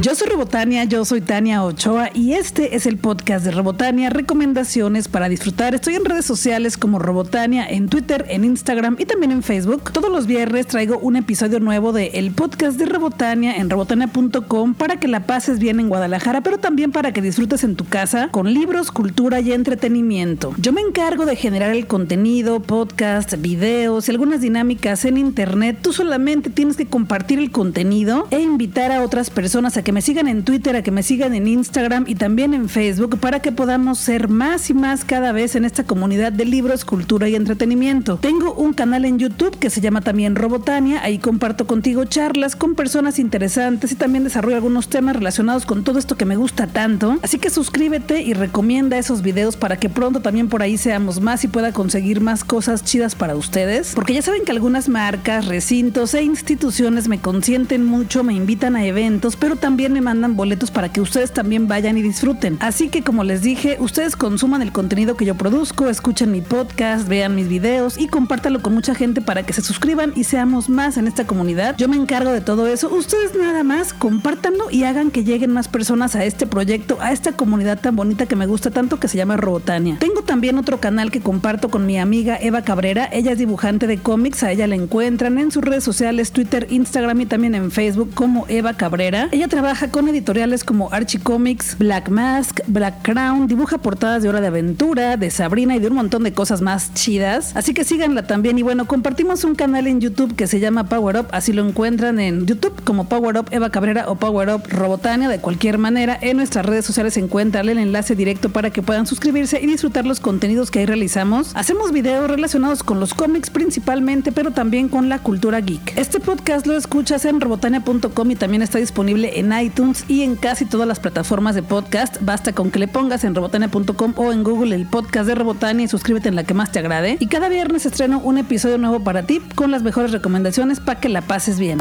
Yo 0.00 0.16
soy 0.16 0.28
Robotania, 0.28 0.84
yo 0.84 1.04
soy 1.04 1.20
Tania 1.20 1.62
Ochoa 1.62 2.10
y 2.12 2.32
este 2.32 2.74
es 2.74 2.84
el 2.84 2.98
podcast 2.98 3.44
de 3.44 3.52
Robotania, 3.52 4.10
recomendaciones 4.10 5.06
para 5.06 5.28
disfrutar. 5.28 5.72
Estoy 5.72 5.94
en 5.94 6.04
redes 6.04 6.24
sociales 6.24 6.76
como 6.76 6.98
Robotania, 6.98 7.64
en 7.64 7.88
Twitter, 7.88 8.26
en 8.28 8.44
Instagram 8.44 8.96
y 8.98 9.04
también 9.04 9.30
en 9.30 9.44
Facebook. 9.44 9.92
Todos 9.92 10.10
los 10.10 10.26
viernes 10.26 10.66
traigo 10.66 10.98
un 10.98 11.14
episodio 11.14 11.60
nuevo 11.60 11.92
de 11.92 12.08
el 12.14 12.32
podcast 12.32 12.76
de 12.76 12.86
Robotania 12.86 13.54
en 13.54 13.70
robotania.com 13.70 14.74
para 14.74 14.98
que 14.98 15.06
la 15.06 15.26
pases 15.26 15.60
bien 15.60 15.78
en 15.78 15.88
Guadalajara, 15.88 16.40
pero 16.40 16.58
también 16.58 16.90
para 16.90 17.12
que 17.12 17.22
disfrutes 17.22 17.62
en 17.62 17.76
tu 17.76 17.84
casa 17.84 18.30
con 18.32 18.52
libros, 18.52 18.90
cultura 18.90 19.40
y 19.40 19.52
entretenimiento. 19.52 20.54
Yo 20.58 20.72
me 20.72 20.80
encargo 20.80 21.24
de 21.24 21.36
generar 21.36 21.70
el 21.70 21.86
contenido, 21.86 22.58
podcast, 22.58 23.36
videos 23.38 24.08
y 24.08 24.10
algunas 24.10 24.40
dinámicas 24.40 25.04
en 25.04 25.18
internet. 25.18 25.78
Tú 25.80 25.92
solamente 25.92 26.50
tienes 26.50 26.76
que 26.76 26.86
compartir 26.86 27.38
el 27.38 27.52
contenido 27.52 28.26
e 28.32 28.40
invitar 28.40 28.90
a 28.90 29.00
otras 29.00 29.30
personas 29.30 29.76
a 29.76 29.83
que 29.84 29.92
me 29.92 30.02
sigan 30.02 30.26
en 30.26 30.44
Twitter, 30.44 30.74
a 30.74 30.82
que 30.82 30.90
me 30.90 31.02
sigan 31.02 31.34
en 31.34 31.46
Instagram 31.46 32.06
y 32.08 32.14
también 32.14 32.54
en 32.54 32.68
Facebook 32.68 33.18
para 33.20 33.40
que 33.40 33.52
podamos 33.52 33.98
ser 33.98 34.28
más 34.28 34.70
y 34.70 34.74
más 34.74 35.04
cada 35.04 35.30
vez 35.30 35.54
en 35.56 35.66
esta 35.66 35.84
comunidad 35.84 36.32
de 36.32 36.46
libros, 36.46 36.86
cultura 36.86 37.28
y 37.28 37.36
entretenimiento. 37.36 38.16
Tengo 38.16 38.54
un 38.54 38.72
canal 38.72 39.04
en 39.04 39.18
YouTube 39.18 39.58
que 39.58 39.68
se 39.68 39.82
llama 39.82 40.00
también 40.00 40.36
Robotania, 40.36 41.02
ahí 41.02 41.18
comparto 41.18 41.66
contigo 41.66 42.06
charlas 42.06 42.56
con 42.56 42.74
personas 42.74 43.18
interesantes 43.18 43.92
y 43.92 43.94
también 43.94 44.24
desarrollo 44.24 44.56
algunos 44.56 44.88
temas 44.88 45.16
relacionados 45.16 45.66
con 45.66 45.84
todo 45.84 45.98
esto 45.98 46.16
que 46.16 46.24
me 46.24 46.36
gusta 46.36 46.66
tanto. 46.66 47.18
Así 47.22 47.38
que 47.38 47.50
suscríbete 47.50 48.22
y 48.22 48.32
recomienda 48.32 48.96
esos 48.96 49.20
videos 49.20 49.56
para 49.56 49.76
que 49.76 49.90
pronto 49.90 50.20
también 50.20 50.48
por 50.48 50.62
ahí 50.62 50.78
seamos 50.78 51.20
más 51.20 51.44
y 51.44 51.48
pueda 51.48 51.72
conseguir 51.72 52.22
más 52.22 52.42
cosas 52.42 52.84
chidas 52.84 53.14
para 53.14 53.36
ustedes. 53.36 53.92
Porque 53.94 54.14
ya 54.14 54.22
saben 54.22 54.44
que 54.44 54.52
algunas 54.52 54.88
marcas, 54.88 55.46
recintos 55.46 56.14
e 56.14 56.22
instituciones 56.22 57.06
me 57.06 57.20
consienten 57.20 57.84
mucho, 57.84 58.24
me 58.24 58.32
invitan 58.32 58.76
a 58.76 58.86
eventos, 58.86 59.36
pero 59.36 59.56
también 59.56 59.73
también 59.74 59.92
me 59.92 60.00
mandan 60.00 60.36
boletos 60.36 60.70
para 60.70 60.88
que 60.92 61.00
ustedes 61.00 61.32
también 61.32 61.66
vayan 61.66 61.98
y 61.98 62.02
disfruten. 62.02 62.58
Así 62.60 62.90
que 62.90 63.02
como 63.02 63.24
les 63.24 63.42
dije, 63.42 63.76
ustedes 63.80 64.14
consuman 64.14 64.62
el 64.62 64.70
contenido 64.70 65.16
que 65.16 65.24
yo 65.24 65.34
produzco, 65.34 65.88
escuchen 65.88 66.30
mi 66.30 66.42
podcast, 66.42 67.08
vean 67.08 67.34
mis 67.34 67.48
videos 67.48 67.98
y 67.98 68.06
compártalo 68.06 68.62
con 68.62 68.72
mucha 68.72 68.94
gente 68.94 69.20
para 69.20 69.42
que 69.42 69.52
se 69.52 69.62
suscriban 69.62 70.12
y 70.14 70.22
seamos 70.22 70.68
más 70.68 70.96
en 70.96 71.08
esta 71.08 71.26
comunidad. 71.26 71.74
Yo 71.76 71.88
me 71.88 71.96
encargo 71.96 72.30
de 72.30 72.40
todo 72.40 72.68
eso. 72.68 72.88
Ustedes 72.94 73.34
nada 73.34 73.64
más 73.64 73.92
compártanlo 73.92 74.70
y 74.70 74.84
hagan 74.84 75.10
que 75.10 75.24
lleguen 75.24 75.50
más 75.50 75.66
personas 75.66 76.14
a 76.14 76.24
este 76.24 76.46
proyecto, 76.46 76.98
a 77.00 77.10
esta 77.10 77.32
comunidad 77.32 77.80
tan 77.80 77.96
bonita 77.96 78.26
que 78.26 78.36
me 78.36 78.46
gusta 78.46 78.70
tanto 78.70 79.00
que 79.00 79.08
se 79.08 79.16
llama 79.16 79.36
Robotania. 79.36 79.96
Tengo 79.98 80.22
también 80.22 80.56
otro 80.56 80.78
canal 80.78 81.10
que 81.10 81.20
comparto 81.20 81.68
con 81.68 81.84
mi 81.84 81.98
amiga 81.98 82.38
Eva 82.40 82.62
Cabrera. 82.62 83.08
Ella 83.10 83.32
es 83.32 83.38
dibujante 83.38 83.88
de 83.88 83.98
cómics, 83.98 84.44
a 84.44 84.52
ella 84.52 84.68
la 84.68 84.76
encuentran 84.76 85.36
en 85.38 85.50
sus 85.50 85.64
redes 85.64 85.82
sociales, 85.82 86.30
Twitter, 86.30 86.68
Instagram 86.70 87.22
y 87.22 87.26
también 87.26 87.56
en 87.56 87.72
Facebook 87.72 88.14
como 88.14 88.46
Eva 88.48 88.74
Cabrera. 88.74 89.28
Ella 89.32 89.48
trabaja 89.48 89.63
trabaja 89.64 89.88
con 89.88 90.06
editoriales 90.08 90.62
como 90.62 90.92
Archie 90.92 91.20
Comics, 91.20 91.78
Black 91.78 92.10
Mask, 92.10 92.60
Black 92.66 93.00
Crown, 93.00 93.46
dibuja 93.46 93.78
portadas 93.78 94.22
de 94.22 94.28
Hora 94.28 94.42
de 94.42 94.48
Aventura, 94.48 95.16
de 95.16 95.30
Sabrina 95.30 95.74
y 95.74 95.78
de 95.78 95.88
un 95.88 95.94
montón 95.94 96.22
de 96.22 96.34
cosas 96.34 96.60
más 96.60 96.92
chidas. 96.92 97.56
Así 97.56 97.72
que 97.72 97.82
síganla 97.82 98.26
también. 98.26 98.58
Y 98.58 98.62
bueno, 98.62 98.86
compartimos 98.86 99.42
un 99.42 99.54
canal 99.54 99.86
en 99.86 100.02
YouTube 100.02 100.36
que 100.36 100.46
se 100.46 100.60
llama 100.60 100.90
Power 100.90 101.16
Up. 101.16 101.28
Así 101.32 101.54
lo 101.54 101.66
encuentran 101.66 102.20
en 102.20 102.44
YouTube 102.44 102.74
como 102.84 103.08
Power 103.08 103.38
Up 103.38 103.46
Eva 103.52 103.70
Cabrera 103.70 104.04
o 104.08 104.16
Power 104.16 104.50
Up 104.50 104.64
Robotania. 104.68 105.30
De 105.30 105.38
cualquier 105.38 105.78
manera, 105.78 106.18
en 106.20 106.36
nuestras 106.36 106.66
redes 106.66 106.84
sociales 106.84 107.14
se 107.14 107.20
encuentra 107.20 107.62
el 107.62 107.70
enlace 107.70 108.14
directo 108.14 108.50
para 108.50 108.68
que 108.68 108.82
puedan 108.82 109.06
suscribirse 109.06 109.62
y 109.62 109.66
disfrutar 109.66 110.04
los 110.04 110.20
contenidos 110.20 110.70
que 110.70 110.80
ahí 110.80 110.86
realizamos. 110.86 111.52
Hacemos 111.54 111.90
videos 111.90 112.30
relacionados 112.30 112.82
con 112.82 113.00
los 113.00 113.14
cómics 113.14 113.48
principalmente, 113.48 114.30
pero 114.30 114.50
también 114.50 114.90
con 114.90 115.08
la 115.08 115.20
cultura 115.20 115.62
geek. 115.62 115.96
Este 115.96 116.20
podcast 116.20 116.66
lo 116.66 116.76
escuchas 116.76 117.24
en 117.24 117.40
robotania.com 117.40 118.30
y 118.30 118.36
también 118.36 118.60
está 118.60 118.78
disponible 118.78 119.38
en 119.38 119.53
iTunes 119.62 120.04
y 120.08 120.22
en 120.22 120.36
casi 120.36 120.64
todas 120.64 120.88
las 120.88 121.00
plataformas 121.00 121.54
de 121.54 121.62
podcast. 121.62 122.16
Basta 122.20 122.52
con 122.52 122.70
que 122.70 122.78
le 122.78 122.88
pongas 122.88 123.24
en 123.24 123.34
robotania.com 123.34 124.14
o 124.16 124.32
en 124.32 124.42
Google 124.44 124.74
el 124.74 124.86
podcast 124.86 125.26
de 125.26 125.34
Robotania 125.34 125.84
y 125.84 125.88
suscríbete 125.88 126.28
en 126.28 126.36
la 126.36 126.44
que 126.44 126.54
más 126.54 126.72
te 126.72 126.78
agrade. 126.78 127.16
Y 127.20 127.26
cada 127.26 127.48
viernes 127.48 127.86
estreno 127.86 128.18
un 128.18 128.38
episodio 128.38 128.78
nuevo 128.78 129.00
para 129.00 129.24
ti 129.24 129.40
con 129.54 129.70
las 129.70 129.82
mejores 129.82 130.12
recomendaciones 130.12 130.80
para 130.80 131.00
que 131.00 131.08
la 131.08 131.22
pases 131.22 131.58
bien. 131.58 131.78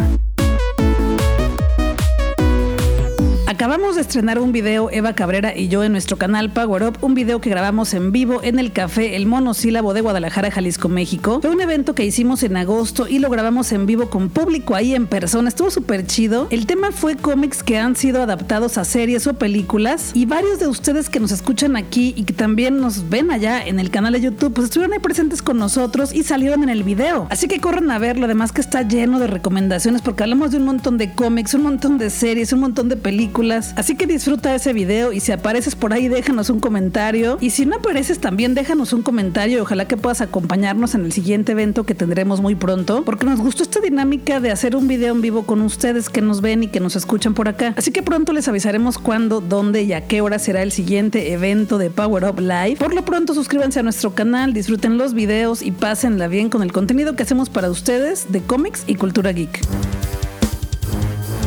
Acabamos 3.63 3.95
de 3.95 4.01
estrenar 4.01 4.39
un 4.39 4.51
video 4.51 4.89
Eva 4.91 5.13
Cabrera 5.13 5.57
y 5.57 5.69
yo 5.69 5.85
en 5.85 5.93
nuestro 5.93 6.17
canal 6.17 6.51
Power 6.51 6.83
Up, 6.83 6.97
un 6.99 7.13
video 7.13 7.39
que 7.39 7.49
grabamos 7.49 7.93
en 7.93 8.11
vivo 8.11 8.41
en 8.43 8.59
el 8.59 8.73
café 8.73 9.15
El 9.15 9.25
Monosílabo 9.25 9.93
de 9.93 10.01
Guadalajara, 10.01 10.51
Jalisco, 10.51 10.89
México. 10.89 11.39
Fue 11.39 11.49
un 11.49 11.61
evento 11.61 11.95
que 11.95 12.03
hicimos 12.03 12.43
en 12.43 12.57
agosto 12.57 13.07
y 13.07 13.19
lo 13.19 13.29
grabamos 13.29 13.71
en 13.71 13.85
vivo 13.85 14.09
con 14.09 14.27
público 14.27 14.75
ahí 14.75 14.93
en 14.93 15.07
persona. 15.07 15.47
Estuvo 15.47 15.71
súper 15.71 16.05
chido. 16.05 16.47
El 16.49 16.65
tema 16.65 16.91
fue 16.91 17.15
cómics 17.15 17.63
que 17.63 17.77
han 17.77 17.95
sido 17.95 18.21
adaptados 18.21 18.77
a 18.77 18.83
series 18.83 19.27
o 19.27 19.35
películas 19.35 20.11
y 20.13 20.25
varios 20.25 20.59
de 20.59 20.67
ustedes 20.67 21.09
que 21.09 21.21
nos 21.21 21.31
escuchan 21.31 21.77
aquí 21.77 22.13
y 22.17 22.25
que 22.25 22.33
también 22.33 22.81
nos 22.81 23.09
ven 23.09 23.31
allá 23.31 23.65
en 23.65 23.79
el 23.79 23.91
canal 23.91 24.11
de 24.11 24.19
YouTube, 24.19 24.53
pues 24.53 24.65
estuvieron 24.65 24.91
ahí 24.91 24.99
presentes 24.99 25.41
con 25.41 25.57
nosotros 25.57 26.13
y 26.13 26.23
salieron 26.23 26.63
en 26.63 26.69
el 26.69 26.83
video. 26.83 27.27
Así 27.29 27.47
que 27.47 27.61
corran 27.61 27.89
a 27.91 27.97
verlo, 27.97 28.25
además 28.25 28.51
que 28.51 28.59
está 28.59 28.81
lleno 28.81 29.19
de 29.19 29.27
recomendaciones 29.27 30.01
porque 30.01 30.23
hablamos 30.23 30.51
de 30.51 30.57
un 30.57 30.65
montón 30.65 30.97
de 30.97 31.13
cómics, 31.13 31.53
un 31.53 31.63
montón 31.63 31.97
de 31.97 32.09
series, 32.09 32.51
un 32.51 32.59
montón 32.59 32.89
de 32.89 32.97
películas 32.97 33.52
Así 33.75 33.95
que 33.95 34.07
disfruta 34.07 34.55
ese 34.55 34.73
video 34.73 35.13
y 35.13 35.19
si 35.19 35.31
apareces 35.31 35.75
por 35.75 35.93
ahí 35.93 36.07
déjanos 36.07 36.49
un 36.49 36.59
comentario. 36.59 37.37
Y 37.41 37.51
si 37.51 37.65
no 37.65 37.77
apareces 37.77 38.19
también 38.19 38.55
déjanos 38.55 38.93
un 38.93 39.01
comentario 39.03 39.57
y 39.57 39.61
ojalá 39.61 39.85
que 39.85 39.97
puedas 39.97 40.21
acompañarnos 40.21 40.95
en 40.95 41.05
el 41.05 41.11
siguiente 41.11 41.51
evento 41.51 41.83
que 41.83 41.95
tendremos 41.95 42.41
muy 42.41 42.55
pronto. 42.55 43.03
Porque 43.05 43.25
nos 43.25 43.39
gustó 43.39 43.63
esta 43.63 43.79
dinámica 43.79 44.39
de 44.39 44.51
hacer 44.51 44.75
un 44.75 44.87
video 44.87 45.13
en 45.13 45.21
vivo 45.21 45.43
con 45.43 45.61
ustedes 45.61 46.09
que 46.09 46.21
nos 46.21 46.41
ven 46.41 46.63
y 46.63 46.67
que 46.67 46.79
nos 46.79 46.95
escuchan 46.95 47.33
por 47.33 47.47
acá. 47.47 47.73
Así 47.77 47.91
que 47.91 48.01
pronto 48.01 48.33
les 48.33 48.47
avisaremos 48.47 48.97
cuándo, 48.97 49.41
dónde 49.41 49.83
y 49.83 49.93
a 49.93 50.07
qué 50.07 50.21
hora 50.21 50.39
será 50.39 50.63
el 50.63 50.71
siguiente 50.71 51.31
evento 51.33 51.77
de 51.77 51.89
Power 51.89 52.25
Up 52.25 52.39
Live. 52.39 52.77
Por 52.77 52.93
lo 52.93 53.05
pronto 53.05 53.33
suscríbanse 53.33 53.79
a 53.79 53.83
nuestro 53.83 54.13
canal, 54.15 54.53
disfruten 54.53 54.97
los 54.97 55.13
videos 55.13 55.61
y 55.61 55.71
pásenla 55.71 56.27
bien 56.27 56.49
con 56.49 56.63
el 56.63 56.71
contenido 56.71 57.15
que 57.15 57.23
hacemos 57.23 57.49
para 57.49 57.69
ustedes 57.69 58.31
de 58.31 58.41
cómics 58.41 58.83
y 58.87 58.95
cultura 58.95 59.31
geek. 59.31 59.61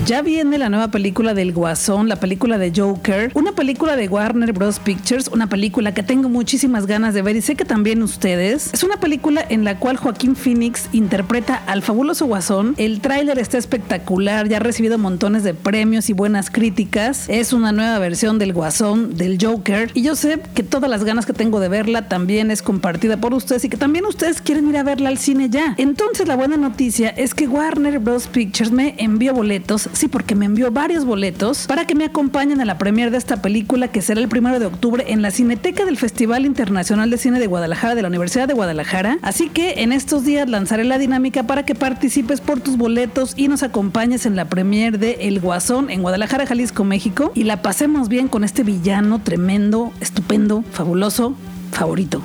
Ya 0.07 0.23
viene 0.23 0.57
la 0.57 0.69
nueva 0.69 0.93
película 0.93 1.35
del 1.35 1.53
Guasón, 1.53 2.09
la 2.09 2.21
película 2.21 2.59
de 2.59 2.73
Joker, 2.73 3.33
una 3.35 3.57
película 3.57 3.97
de 3.97 4.07
Warner 4.07 4.53
Bros. 4.53 4.79
Pictures, 4.79 5.27
una 5.27 5.49
película 5.49 5.95
que 5.95 6.05
tengo 6.05 6.29
muchísimas 6.29 6.87
ganas 6.87 7.13
de 7.13 7.23
ver 7.23 7.35
y 7.35 7.43
sé 7.43 7.57
que 7.57 7.65
también 7.65 8.01
ustedes. 8.05 8.73
Es 8.73 8.85
una 8.85 9.01
película 9.01 9.45
en 9.49 9.65
la 9.65 9.81
cual 9.81 9.97
Joaquín 9.97 10.37
Phoenix 10.37 10.89
interpreta 10.93 11.57
al 11.67 11.83
fabuloso 11.83 12.27
Guasón. 12.27 12.75
El 12.77 13.01
tráiler 13.01 13.41
está 13.41 13.59
espectacular, 13.59 14.49
ya 14.49 14.59
ha 14.59 14.61
recibido 14.61 14.97
montones 14.97 15.43
de 15.43 15.55
premios 15.55 16.09
y 16.09 16.13
buenas 16.13 16.51
críticas. 16.51 17.25
Es 17.29 17.53
una 17.53 17.73
nueva 17.73 17.99
versión 17.99 18.39
del 18.39 18.53
Guasón, 18.53 19.17
del 19.17 19.39
Joker, 19.45 19.91
y 19.93 20.03
yo 20.03 20.15
sé 20.15 20.39
que 20.55 20.63
todas 20.63 20.89
las 20.89 21.03
ganas 21.03 21.27
que 21.27 21.33
tengo 21.33 21.59
de 21.59 21.69
verla 21.69 22.07
también 22.07 22.53
es 22.53 22.63
compartida 22.63 23.17
por 23.17 23.35
ustedes 23.35 23.65
y 23.65 23.69
que 23.69 23.77
también 23.77 24.07
ustedes 24.07 24.41
quieren 24.41 24.69
ir 24.69 24.77
a 24.77 24.85
verla 24.85 25.09
al 25.09 25.19
cine 25.19 25.51
ya. 25.51 25.75
Entonces 25.79 26.29
la 26.29 26.37
buena 26.37 26.57
noticia 26.57 27.09
es 27.09 27.35
que 27.35 27.49
Warner 27.49 27.99
Bros. 27.99 28.29
Pictures 28.29 28.71
me 28.71 28.95
envió 28.99 29.35
boletos 29.35 29.89
sí, 29.97 30.09
porque 30.09 30.35
me 30.35 30.47
envió 30.47 30.71
varios 30.71 31.05
boletos 31.05 31.67
para 31.67 31.87
que 31.87 31.95
me 31.95 32.05
acompañen 32.05 32.61
a 32.61 32.65
la 32.65 32.79
premier 32.79 33.11
de 33.11 33.19
esta 33.19 33.43
película 33.43 33.89
que 33.89 34.03
será 34.03 34.21
el 34.21 34.29
primero 34.29 34.59
de 34.59 34.67
octubre 34.67 35.05
en 35.09 35.23
la 35.23 35.31
Cineteca 35.31 35.85
del 35.85 35.97
Festival 35.97 36.47
Internacional 36.47 37.11
de 37.11 37.19
Cine 37.19 37.41
de 37.41 37.47
Guadalajara 37.47 37.95
de 37.95 38.03
la 38.03 38.09
Universidad 38.09 38.49
de 38.49 38.55
Guadalajara. 38.55 39.19
Así 39.23 39.49
que 39.49 39.83
en 39.83 39.93
estos 39.93 40.25
días 40.25 40.49
lanzaré 40.49 40.85
la 40.85 40.99
dinámica 40.99 41.45
para 41.45 41.65
que 41.65 41.75
participes 41.75 42.41
por 42.41 42.61
tus 42.61 42.77
boletos 42.77 43.35
y 43.37 43.49
nos 43.49 43.63
acompañes 43.63 44.27
en 44.27 44.37
la 44.37 44.47
premier 44.47 44.99
de 44.99 45.13
El 45.21 45.41
Guasón 45.41 45.91
en 45.91 46.03
Guadalajara, 46.03 46.47
Jalisco, 46.47 46.85
México 46.85 47.33
y 47.35 47.45
la 47.45 47.63
pasemos 47.63 48.09
bien 48.09 48.29
con 48.29 48.45
este 48.45 48.63
villano 48.63 49.21
tremendo, 49.23 49.93
estupendo, 50.01 50.63
fabuloso, 50.73 51.35
favorito. 51.73 52.23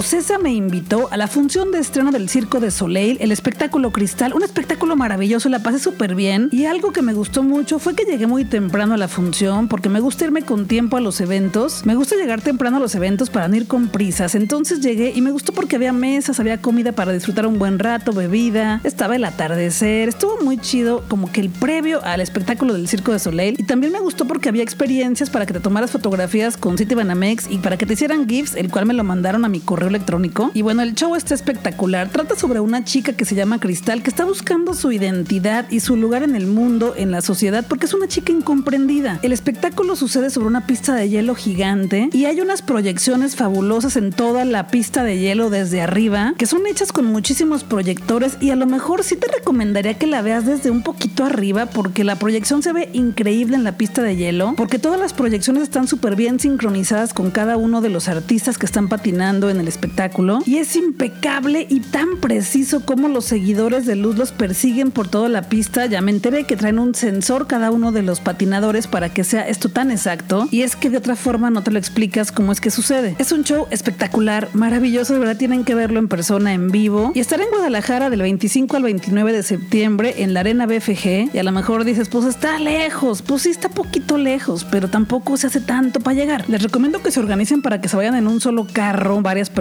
Ocesa 0.00 0.38
me 0.38 0.50
invitó 0.50 1.08
a 1.12 1.18
la 1.18 1.26
función 1.26 1.72
de 1.72 1.78
estreno 1.78 2.10
del 2.10 2.30
Circo 2.30 2.58
de 2.58 2.70
Soleil, 2.70 3.18
el 3.20 3.32
espectáculo 3.32 3.92
Cristal, 3.92 4.32
un 4.32 4.42
espectáculo 4.42 4.96
maravilloso, 4.96 5.50
la 5.50 5.58
pasé 5.58 5.78
súper 5.78 6.14
bien. 6.14 6.48
Y 6.52 6.64
algo 6.64 6.90
que 6.90 7.02
me 7.02 7.12
gustó 7.12 7.42
mucho 7.42 7.78
fue 7.78 7.94
que 7.94 8.04
llegué 8.04 8.26
muy 8.26 8.46
temprano 8.46 8.94
a 8.94 8.96
la 8.96 9.08
función 9.08 9.68
porque 9.68 9.90
me 9.90 10.00
gusta 10.00 10.24
irme 10.24 10.40
con 10.40 10.66
tiempo 10.66 10.96
a 10.96 11.02
los 11.02 11.20
eventos, 11.20 11.84
me 11.84 11.96
gusta 11.96 12.16
llegar 12.16 12.40
temprano 12.40 12.78
a 12.78 12.80
los 12.80 12.94
eventos 12.94 13.28
para 13.28 13.46
no 13.48 13.56
ir 13.56 13.66
con 13.66 13.88
prisas, 13.88 14.34
entonces 14.34 14.80
llegué 14.80 15.12
y 15.14 15.20
me 15.20 15.32
gustó 15.32 15.52
porque 15.52 15.76
había 15.76 15.92
mesas, 15.92 16.40
había 16.40 16.62
comida 16.62 16.92
para 16.92 17.12
disfrutar 17.12 17.46
un 17.46 17.58
buen 17.58 17.78
rato, 17.78 18.14
bebida, 18.14 18.80
estaba 18.84 19.16
el 19.16 19.24
atardecer, 19.24 20.08
estuvo 20.08 20.38
muy 20.42 20.56
chido 20.56 21.04
como 21.08 21.30
que 21.30 21.42
el 21.42 21.50
previo 21.50 22.02
al 22.06 22.22
espectáculo 22.22 22.72
del 22.72 22.88
Circo 22.88 23.12
de 23.12 23.18
Soleil. 23.18 23.56
Y 23.58 23.64
también 23.64 23.92
me 23.92 24.00
gustó 24.00 24.26
porque 24.26 24.48
había 24.48 24.62
experiencias 24.62 25.28
para 25.28 25.44
que 25.44 25.52
te 25.52 25.60
tomaras 25.60 25.90
fotografías 25.90 26.56
con 26.56 26.78
City 26.78 26.94
Banamex 26.94 27.50
y 27.50 27.58
para 27.58 27.76
que 27.76 27.84
te 27.84 27.92
hicieran 27.92 28.26
GIFs, 28.26 28.54
el 28.54 28.70
cual 28.70 28.86
me 28.86 28.94
lo 28.94 29.04
mandaron 29.04 29.44
a 29.44 29.50
mi 29.50 29.60
correo 29.60 29.89
electrónico. 29.90 30.50
Y 30.54 30.62
bueno, 30.62 30.82
el 30.82 30.94
show 30.94 31.14
está 31.14 31.34
espectacular. 31.34 32.08
Trata 32.10 32.36
sobre 32.36 32.60
una 32.60 32.84
chica 32.84 33.12
que 33.12 33.24
se 33.24 33.34
llama 33.34 33.60
Cristal 33.60 34.02
que 34.02 34.10
está 34.10 34.24
buscando 34.24 34.74
su 34.74 34.92
identidad 34.92 35.66
y 35.70 35.80
su 35.80 35.96
lugar 35.96 36.22
en 36.22 36.36
el 36.36 36.46
mundo, 36.46 36.94
en 36.96 37.10
la 37.10 37.20
sociedad, 37.20 37.64
porque 37.68 37.86
es 37.86 37.94
una 37.94 38.08
chica 38.08 38.32
incomprendida. 38.32 39.18
El 39.22 39.32
espectáculo 39.32 39.96
sucede 39.96 40.30
sobre 40.30 40.48
una 40.48 40.66
pista 40.66 40.94
de 40.94 41.08
hielo 41.08 41.34
gigante 41.34 42.08
y 42.12 42.24
hay 42.24 42.40
unas 42.40 42.62
proyecciones 42.62 43.36
fabulosas 43.36 43.96
en 43.96 44.12
toda 44.12 44.44
la 44.44 44.68
pista 44.68 45.04
de 45.04 45.18
hielo 45.18 45.50
desde 45.50 45.80
arriba 45.80 46.34
que 46.38 46.46
son 46.46 46.66
hechas 46.66 46.92
con 46.92 47.06
muchísimos 47.06 47.64
proyectores 47.64 48.36
y 48.40 48.50
a 48.50 48.56
lo 48.56 48.66
mejor 48.66 49.04
sí 49.04 49.16
te 49.16 49.28
recomendaría 49.28 49.94
que 49.94 50.06
la 50.06 50.22
veas 50.22 50.46
desde 50.46 50.70
un 50.70 50.82
poquito 50.82 51.24
arriba 51.24 51.66
porque 51.66 52.04
la 52.04 52.16
proyección 52.16 52.62
se 52.62 52.72
ve 52.72 52.88
increíble 52.92 53.56
en 53.56 53.64
la 53.64 53.76
pista 53.76 54.02
de 54.02 54.16
hielo 54.16 54.54
porque 54.56 54.78
todas 54.78 55.00
las 55.00 55.12
proyecciones 55.12 55.64
están 55.64 55.86
súper 55.88 56.16
bien 56.16 56.40
sincronizadas 56.40 57.14
con 57.14 57.30
cada 57.30 57.56
uno 57.56 57.80
de 57.80 57.90
los 57.90 58.08
artistas 58.08 58.58
que 58.58 58.66
están 58.66 58.88
patinando 58.88 59.50
en 59.50 59.60
el 59.60 59.68
espectáculo 59.70 60.40
y 60.44 60.58
es 60.58 60.76
impecable 60.76 61.66
y 61.68 61.80
tan 61.80 62.18
preciso 62.20 62.84
como 62.84 63.08
los 63.08 63.24
seguidores 63.24 63.86
de 63.86 63.96
luz 63.96 64.16
los 64.16 64.32
persiguen 64.32 64.90
por 64.90 65.08
toda 65.08 65.28
la 65.28 65.42
pista. 65.42 65.86
Ya 65.86 66.00
me 66.00 66.10
enteré 66.10 66.44
que 66.44 66.56
traen 66.56 66.78
un 66.78 66.94
sensor 66.94 67.46
cada 67.46 67.70
uno 67.70 67.92
de 67.92 68.02
los 68.02 68.20
patinadores 68.20 68.86
para 68.86 69.08
que 69.08 69.24
sea 69.24 69.48
esto 69.48 69.68
tan 69.68 69.90
exacto 69.90 70.48
y 70.50 70.62
es 70.62 70.76
que 70.76 70.90
de 70.90 70.98
otra 70.98 71.16
forma 71.16 71.50
no 71.50 71.62
te 71.62 71.70
lo 71.70 71.78
explicas 71.78 72.32
cómo 72.32 72.52
es 72.52 72.60
que 72.60 72.70
sucede. 72.70 73.16
Es 73.18 73.32
un 73.32 73.44
show 73.44 73.66
espectacular, 73.70 74.48
maravilloso, 74.52 75.14
de 75.14 75.20
verdad 75.20 75.36
tienen 75.36 75.64
que 75.64 75.74
verlo 75.74 75.98
en 75.98 76.08
persona, 76.08 76.52
en 76.52 76.70
vivo 76.70 77.12
y 77.14 77.20
estar 77.20 77.40
en 77.40 77.48
Guadalajara 77.50 78.10
del 78.10 78.22
25 78.22 78.76
al 78.76 78.82
29 78.82 79.32
de 79.32 79.42
septiembre 79.42 80.14
en 80.18 80.34
la 80.34 80.40
Arena 80.40 80.66
BFG 80.66 81.34
y 81.34 81.38
a 81.38 81.42
lo 81.42 81.52
mejor 81.52 81.84
dices, 81.84 82.08
pues 82.08 82.26
está 82.26 82.58
lejos, 82.58 83.22
pues 83.22 83.42
sí 83.42 83.50
está 83.50 83.68
poquito 83.68 84.18
lejos, 84.18 84.64
pero 84.64 84.88
tampoco 84.88 85.36
se 85.36 85.46
hace 85.46 85.60
tanto 85.60 86.00
para 86.00 86.14
llegar. 86.14 86.48
Les 86.48 86.62
recomiendo 86.62 87.02
que 87.02 87.10
se 87.10 87.20
organicen 87.20 87.62
para 87.62 87.80
que 87.80 87.88
se 87.88 87.96
vayan 87.96 88.14
en 88.14 88.26
un 88.26 88.40
solo 88.40 88.66
carro, 88.72 89.20
varias 89.20 89.50
personas, 89.50 89.59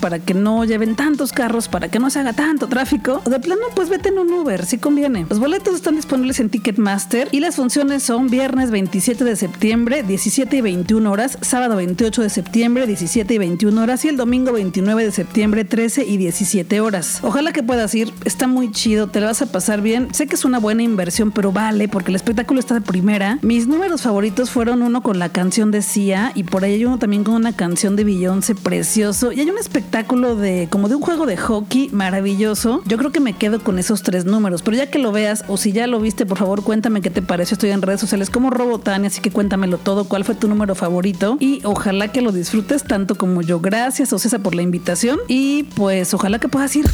para 0.00 0.18
que 0.18 0.34
no 0.34 0.64
lleven 0.64 0.94
tantos 0.94 1.32
carros, 1.32 1.68
para 1.68 1.88
que 1.88 1.98
no 1.98 2.10
se 2.10 2.18
haga 2.18 2.34
tanto 2.34 2.68
tráfico. 2.68 3.22
De 3.24 3.40
plano, 3.40 3.62
pues 3.74 3.88
vete 3.88 4.10
en 4.10 4.18
un 4.18 4.30
Uber, 4.30 4.66
si 4.66 4.76
conviene. 4.76 5.24
Los 5.28 5.38
boletos 5.38 5.74
están 5.74 5.96
disponibles 5.96 6.38
en 6.40 6.50
Ticketmaster 6.50 7.28
y 7.32 7.40
las 7.40 7.56
funciones 7.56 8.02
son 8.02 8.28
viernes 8.28 8.70
27 8.70 9.24
de 9.24 9.36
septiembre, 9.36 10.02
17 10.02 10.54
y 10.54 10.60
21 10.60 11.10
horas, 11.10 11.38
sábado 11.40 11.76
28 11.76 12.22
de 12.22 12.28
septiembre, 12.28 12.86
17 12.86 13.32
y 13.32 13.38
21 13.38 13.82
horas 13.82 14.04
y 14.04 14.08
el 14.08 14.18
domingo 14.18 14.52
29 14.52 15.04
de 15.04 15.12
septiembre, 15.12 15.64
13 15.64 16.04
y 16.04 16.18
17 16.18 16.80
horas. 16.80 17.20
Ojalá 17.22 17.52
que 17.52 17.62
puedas 17.62 17.94
ir, 17.94 18.12
está 18.26 18.46
muy 18.46 18.70
chido, 18.70 19.06
te 19.06 19.20
lo 19.20 19.26
vas 19.26 19.40
a 19.40 19.46
pasar 19.46 19.80
bien. 19.80 20.08
Sé 20.12 20.26
que 20.26 20.34
es 20.34 20.44
una 20.44 20.58
buena 20.58 20.82
inversión, 20.82 21.32
pero 21.32 21.52
vale, 21.52 21.88
porque 21.88 22.10
el 22.10 22.16
espectáculo 22.16 22.60
está 22.60 22.74
de 22.74 22.82
primera. 22.82 23.38
Mis 23.40 23.66
números 23.66 24.02
favoritos 24.02 24.50
fueron 24.50 24.82
uno 24.82 25.02
con 25.02 25.18
la 25.18 25.30
canción 25.30 25.70
de 25.70 25.80
Sia 25.80 26.32
y 26.34 26.44
por 26.44 26.64
ahí 26.64 26.74
hay 26.74 26.84
uno 26.84 26.98
también 26.98 27.24
con 27.24 27.34
una 27.34 27.56
canción 27.56 27.96
de 27.96 28.04
Beyoncé 28.04 28.54
precioso 28.54 29.32
y 29.38 29.40
hay 29.40 29.50
un 29.50 29.58
espectáculo 29.58 30.34
de 30.34 30.66
como 30.68 30.88
de 30.88 30.96
un 30.96 31.00
juego 31.00 31.24
de 31.24 31.36
hockey 31.36 31.90
maravilloso. 31.92 32.82
Yo 32.86 32.98
creo 32.98 33.12
que 33.12 33.20
me 33.20 33.34
quedo 33.34 33.62
con 33.62 33.78
esos 33.78 34.02
tres 34.02 34.24
números, 34.24 34.62
pero 34.62 34.76
ya 34.76 34.90
que 34.90 34.98
lo 34.98 35.12
veas 35.12 35.44
o 35.46 35.56
si 35.56 35.70
ya 35.70 35.86
lo 35.86 36.00
viste, 36.00 36.26
por 36.26 36.38
favor, 36.38 36.64
cuéntame 36.64 37.02
qué 37.02 37.10
te 37.10 37.22
pareció. 37.22 37.54
Estoy 37.54 37.70
en 37.70 37.80
redes 37.80 38.00
sociales 38.00 38.30
como 38.30 38.50
Robotania, 38.50 39.06
así 39.06 39.20
que 39.20 39.30
cuéntamelo 39.30 39.78
todo, 39.78 40.08
cuál 40.08 40.24
fue 40.24 40.34
tu 40.34 40.48
número 40.48 40.74
favorito 40.74 41.36
y 41.38 41.60
ojalá 41.62 42.08
que 42.08 42.20
lo 42.20 42.32
disfrutes 42.32 42.82
tanto 42.82 43.14
como 43.14 43.40
yo. 43.42 43.60
Gracias, 43.60 44.12
Ocesa, 44.12 44.40
por 44.40 44.56
la 44.56 44.62
invitación 44.62 45.20
y 45.28 45.62
pues 45.76 46.12
ojalá 46.14 46.40
que 46.40 46.48
puedas 46.48 46.74
ir. 46.74 46.86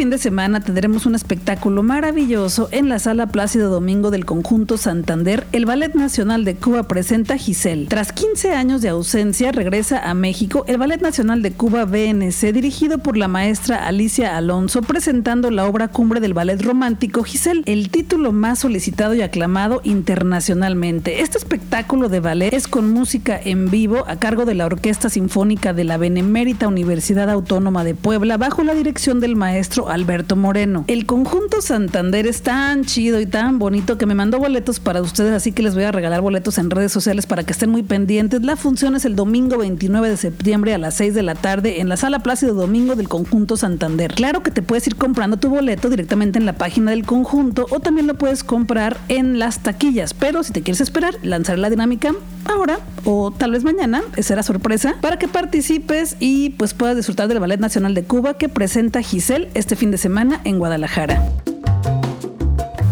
Fin 0.00 0.08
de 0.08 0.16
semana 0.16 0.60
tendremos 0.60 1.04
un 1.04 1.14
espectáculo 1.14 1.82
maravilloso 1.82 2.70
en 2.72 2.88
la 2.88 2.98
Sala 2.98 3.26
Plácido 3.26 3.68
Domingo 3.68 4.10
del 4.10 4.24
Conjunto 4.24 4.78
Santander. 4.78 5.46
El 5.52 5.66
Ballet 5.66 5.94
Nacional 5.94 6.46
de 6.46 6.56
Cuba 6.56 6.84
presenta 6.84 7.36
Giselle. 7.36 7.84
Tras 7.86 8.10
15 8.10 8.54
años 8.54 8.80
de 8.80 8.88
ausencia, 8.88 9.52
regresa 9.52 9.98
a 10.08 10.14
México 10.14 10.64
el 10.68 10.78
Ballet 10.78 11.02
Nacional 11.02 11.42
de 11.42 11.52
Cuba 11.52 11.84
BNC, 11.84 12.50
dirigido 12.54 12.96
por 12.96 13.18
la 13.18 13.28
maestra 13.28 13.86
Alicia 13.86 14.38
Alonso, 14.38 14.80
presentando 14.80 15.50
la 15.50 15.66
obra 15.66 15.88
cumbre 15.88 16.20
del 16.20 16.32
ballet 16.32 16.62
romántico 16.62 17.22
Giselle, 17.22 17.62
el 17.66 17.90
título 17.90 18.32
más 18.32 18.60
solicitado 18.60 19.12
y 19.12 19.20
aclamado 19.20 19.82
internacionalmente. 19.84 21.20
Este 21.20 21.36
espectáculo 21.36 22.08
de 22.08 22.20
ballet 22.20 22.54
es 22.54 22.68
con 22.68 22.90
música 22.90 23.38
en 23.38 23.70
vivo 23.70 24.04
a 24.08 24.16
cargo 24.16 24.46
de 24.46 24.54
la 24.54 24.64
Orquesta 24.64 25.10
Sinfónica 25.10 25.74
de 25.74 25.84
la 25.84 25.98
Benemérita 25.98 26.68
Universidad 26.68 27.28
Autónoma 27.28 27.84
de 27.84 27.94
Puebla, 27.94 28.38
bajo 28.38 28.62
la 28.62 28.72
dirección 28.72 29.20
del 29.20 29.36
maestro 29.36 29.89
Alberto 29.90 30.36
Moreno. 30.36 30.84
El 30.86 31.06
conjunto 31.06 31.60
Santander 31.60 32.26
es 32.26 32.42
tan 32.42 32.84
chido 32.84 33.20
y 33.20 33.26
tan 33.26 33.58
bonito 33.58 33.98
que 33.98 34.06
me 34.06 34.14
mandó 34.14 34.38
boletos 34.38 34.80
para 34.80 35.02
ustedes, 35.02 35.32
así 35.32 35.52
que 35.52 35.62
les 35.62 35.74
voy 35.74 35.84
a 35.84 35.92
regalar 35.92 36.20
boletos 36.20 36.58
en 36.58 36.70
redes 36.70 36.92
sociales 36.92 37.26
para 37.26 37.44
que 37.44 37.52
estén 37.52 37.70
muy 37.70 37.82
pendientes. 37.82 38.42
La 38.42 38.56
función 38.56 38.94
es 38.94 39.04
el 39.04 39.16
domingo 39.16 39.58
29 39.58 40.08
de 40.08 40.16
septiembre 40.16 40.74
a 40.74 40.78
las 40.78 40.94
6 40.94 41.14
de 41.14 41.22
la 41.22 41.34
tarde 41.34 41.80
en 41.80 41.88
la 41.88 41.96
sala 41.96 42.20
Plácido 42.20 42.54
Domingo 42.54 42.94
del 42.94 43.08
conjunto 43.08 43.56
Santander. 43.56 44.14
Claro 44.14 44.42
que 44.42 44.50
te 44.50 44.62
puedes 44.62 44.86
ir 44.86 44.96
comprando 44.96 45.36
tu 45.36 45.48
boleto 45.48 45.88
directamente 45.88 46.38
en 46.38 46.46
la 46.46 46.54
página 46.54 46.90
del 46.90 47.04
conjunto 47.04 47.66
o 47.70 47.80
también 47.80 48.06
lo 48.06 48.14
puedes 48.14 48.44
comprar 48.44 48.98
en 49.08 49.38
las 49.38 49.60
taquillas, 49.60 50.14
pero 50.14 50.42
si 50.42 50.52
te 50.52 50.62
quieres 50.62 50.80
esperar, 50.80 51.14
lanzar 51.22 51.58
la 51.58 51.70
dinámica 51.70 52.14
ahora 52.44 52.78
o 53.04 53.30
tal 53.30 53.52
vez 53.52 53.64
mañana, 53.64 54.02
será 54.18 54.42
sorpresa, 54.42 54.96
para 55.00 55.18
que 55.18 55.28
participes 55.28 56.16
y 56.20 56.50
pues 56.50 56.74
puedas 56.74 56.96
disfrutar 56.96 57.28
del 57.28 57.40
Ballet 57.40 57.60
Nacional 57.60 57.94
de 57.94 58.04
Cuba 58.04 58.34
que 58.34 58.48
presenta 58.48 59.02
Giselle 59.02 59.48
este 59.54 59.69
fin 59.76 59.90
de 59.90 59.98
semana 59.98 60.40
en 60.44 60.58
Guadalajara. 60.58 61.22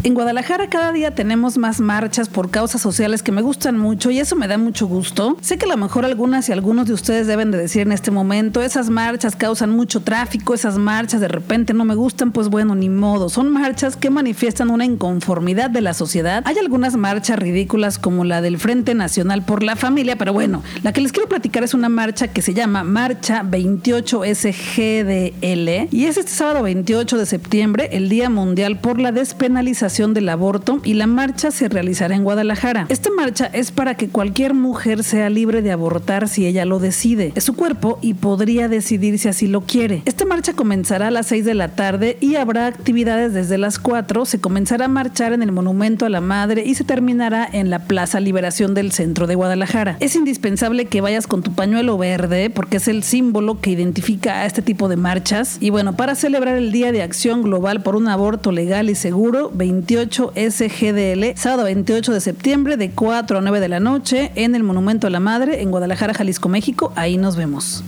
En 0.09 0.15
Guadalajara 0.15 0.71
cada 0.71 0.91
día 0.91 1.15
tenemos 1.15 1.59
más 1.59 1.81
marchas 1.81 2.31
por 2.31 2.49
causas 2.49 2.81
sociales 2.81 3.23
que 3.23 3.31
me 3.31 3.43
gustan 3.43 3.77
mucho 3.77 4.11
y 4.11 4.21
eso 4.21 4.37
me 4.37 4.49
da 4.49 4.57
mucho 4.57 4.87
gusto. 4.87 5.37
Sé 5.43 5.59
que 5.59 5.67
a 5.67 5.69
lo 5.69 5.77
mejor 5.77 6.07
algunas 6.07 6.49
y 6.49 6.53
algunos 6.53 6.87
de 6.87 6.95
ustedes 6.95 7.27
deben 7.27 7.51
de 7.51 7.59
decir 7.59 7.83
en 7.83 7.93
este 7.93 8.11
momento, 8.11 8.63
esas 8.63 8.89
marchas 8.89 9.37
causan 9.37 9.69
mucho 9.69 10.01
tráfico, 10.01 10.55
esas 10.55 10.79
marchas 10.79 11.21
de 11.21 11.29
repente 11.29 11.75
no 11.75 11.85
me 11.85 11.95
gustan, 11.95 12.33
pues 12.33 12.49
bueno, 12.49 12.75
ni 12.75 12.89
modo. 12.89 13.29
Son 13.29 13.53
marchas 13.53 13.97
que 13.97 14.09
manifiestan 14.09 14.71
una 14.71 14.87
inconformidad 14.87 15.69
de 15.69 15.83
la 15.83 15.93
sociedad. 15.93 16.43
Hay 16.47 16.57
algunas 16.57 16.97
marchas 16.97 17.39
ridículas 17.39 17.99
como 17.99 18.25
la 18.25 18.41
del 18.41 18.57
Frente 18.57 18.95
Nacional 18.95 19.43
por 19.43 19.63
la 19.63 19.77
Familia, 19.77 20.17
pero 20.17 20.33
bueno, 20.33 20.63
la 20.83 20.95
que 20.95 21.03
les 21.03 21.13
quiero 21.13 21.29
platicar 21.29 21.65
es 21.65 21.75
una 21.75 21.91
marcha 21.91 22.29
que 22.29 22.41
se 22.41 22.55
llama 22.55 22.83
Marcha 22.83 23.43
28 23.43 24.23
SGDL 24.25 25.89
y 25.91 26.07
es 26.07 26.17
este 26.17 26.33
sábado 26.33 26.63
28 26.63 27.19
de 27.19 27.27
septiembre, 27.27 27.91
el 27.93 28.09
Día 28.09 28.31
Mundial 28.31 28.81
por 28.81 28.99
la 28.99 29.13
Despenalización 29.13 29.98
del 29.99 30.29
aborto 30.29 30.81
y 30.85 30.95
la 30.95 31.09
marcha 31.09 31.51
se 31.51 31.69
realizará 31.69 32.15
en 32.15 32.23
Guadalajara. 32.23 32.87
Esta 32.89 33.11
marcha 33.11 33.47
es 33.47 33.73
para 33.73 33.97
que 33.97 34.09
cualquier 34.09 34.55
mujer 34.55 35.03
sea 35.03 35.29
libre 35.29 35.61
de 35.61 35.73
abortar 35.73 36.29
si 36.29 36.47
ella 36.47 36.65
lo 36.65 36.79
decide. 36.79 37.33
Es 37.35 37.43
su 37.43 37.57
cuerpo 37.57 37.99
y 38.01 38.15
podría 38.15 38.69
decidir 38.69 39.19
si 39.19 39.29
así 39.29 39.49
lo 39.49 39.63
quiere. 39.63 40.03
Esta 40.05 40.25
marcha 40.25 40.53
comenzará 40.53 41.09
a 41.09 41.11
las 41.11 41.27
6 41.27 41.45
de 41.45 41.55
la 41.55 41.75
tarde 41.75 42.17
y 42.21 42.37
habrá 42.37 42.69
actividades 42.69 43.35
desde 43.35 43.59
las 43.59 43.81
4. 43.81 44.25
Se 44.25 44.41
comenzará 44.41 44.85
a 44.85 44.89
marchar 44.89 45.33
en 45.33 45.43
el 45.43 45.51
Monumento 45.51 46.07
a 46.07 46.11
la 46.11 46.21
Madre 46.21 46.63
y 46.65 46.77
se 46.77 46.85
terminará 46.85 47.49
en 47.53 47.69
la 47.69 47.81
Plaza 47.81 48.21
Liberación 48.21 48.75
del 48.75 48.93
centro 48.93 49.27
de 49.27 49.35
Guadalajara. 49.35 49.97
Es 49.99 50.15
indispensable 50.15 50.85
que 50.85 51.01
vayas 51.01 51.27
con 51.27 51.43
tu 51.43 51.55
pañuelo 51.55 51.99
verde 51.99 52.51
porque 52.51 52.77
es 52.77 52.87
el 52.87 53.03
símbolo 53.03 53.61
que 53.61 53.71
identifica 53.71 54.43
a 54.43 54.47
este 54.47 54.63
tipo 54.63 54.89
de 54.89 54.97
marchas. 54.97 55.59
Y 55.61 55.71
bueno, 55.71 55.97
para 55.97 56.15
celebrar 56.15 56.57
el 56.57 56.71
Día 56.71 56.93
de 56.93 57.03
Acción 57.03 57.43
Global 57.43 57.83
por 57.83 57.97
un 57.97 58.07
aborto 58.07 58.53
legal 58.53 58.91
y 58.91 58.95
seguro, 58.95 59.51
28 59.89 60.33
SGDL, 60.37 61.35
sábado 61.35 61.65
28 61.65 62.13
de 62.13 62.21
septiembre 62.21 62.77
de 62.77 62.91
4 62.91 63.39
a 63.39 63.41
9 63.41 63.59
de 63.59 63.69
la 63.69 63.81
noche 63.81 64.33
en 64.35 64.55
el 64.55 64.63
Monumento 64.63 65.07
a 65.07 65.11
la 65.11 65.19
Madre 65.19 65.63
en 65.63 65.71
Guadalajara, 65.71 66.13
Jalisco, 66.13 66.51
México. 66.51 66.93
Ahí 66.95 67.17
nos 67.17 67.37
vemos. 67.37 67.83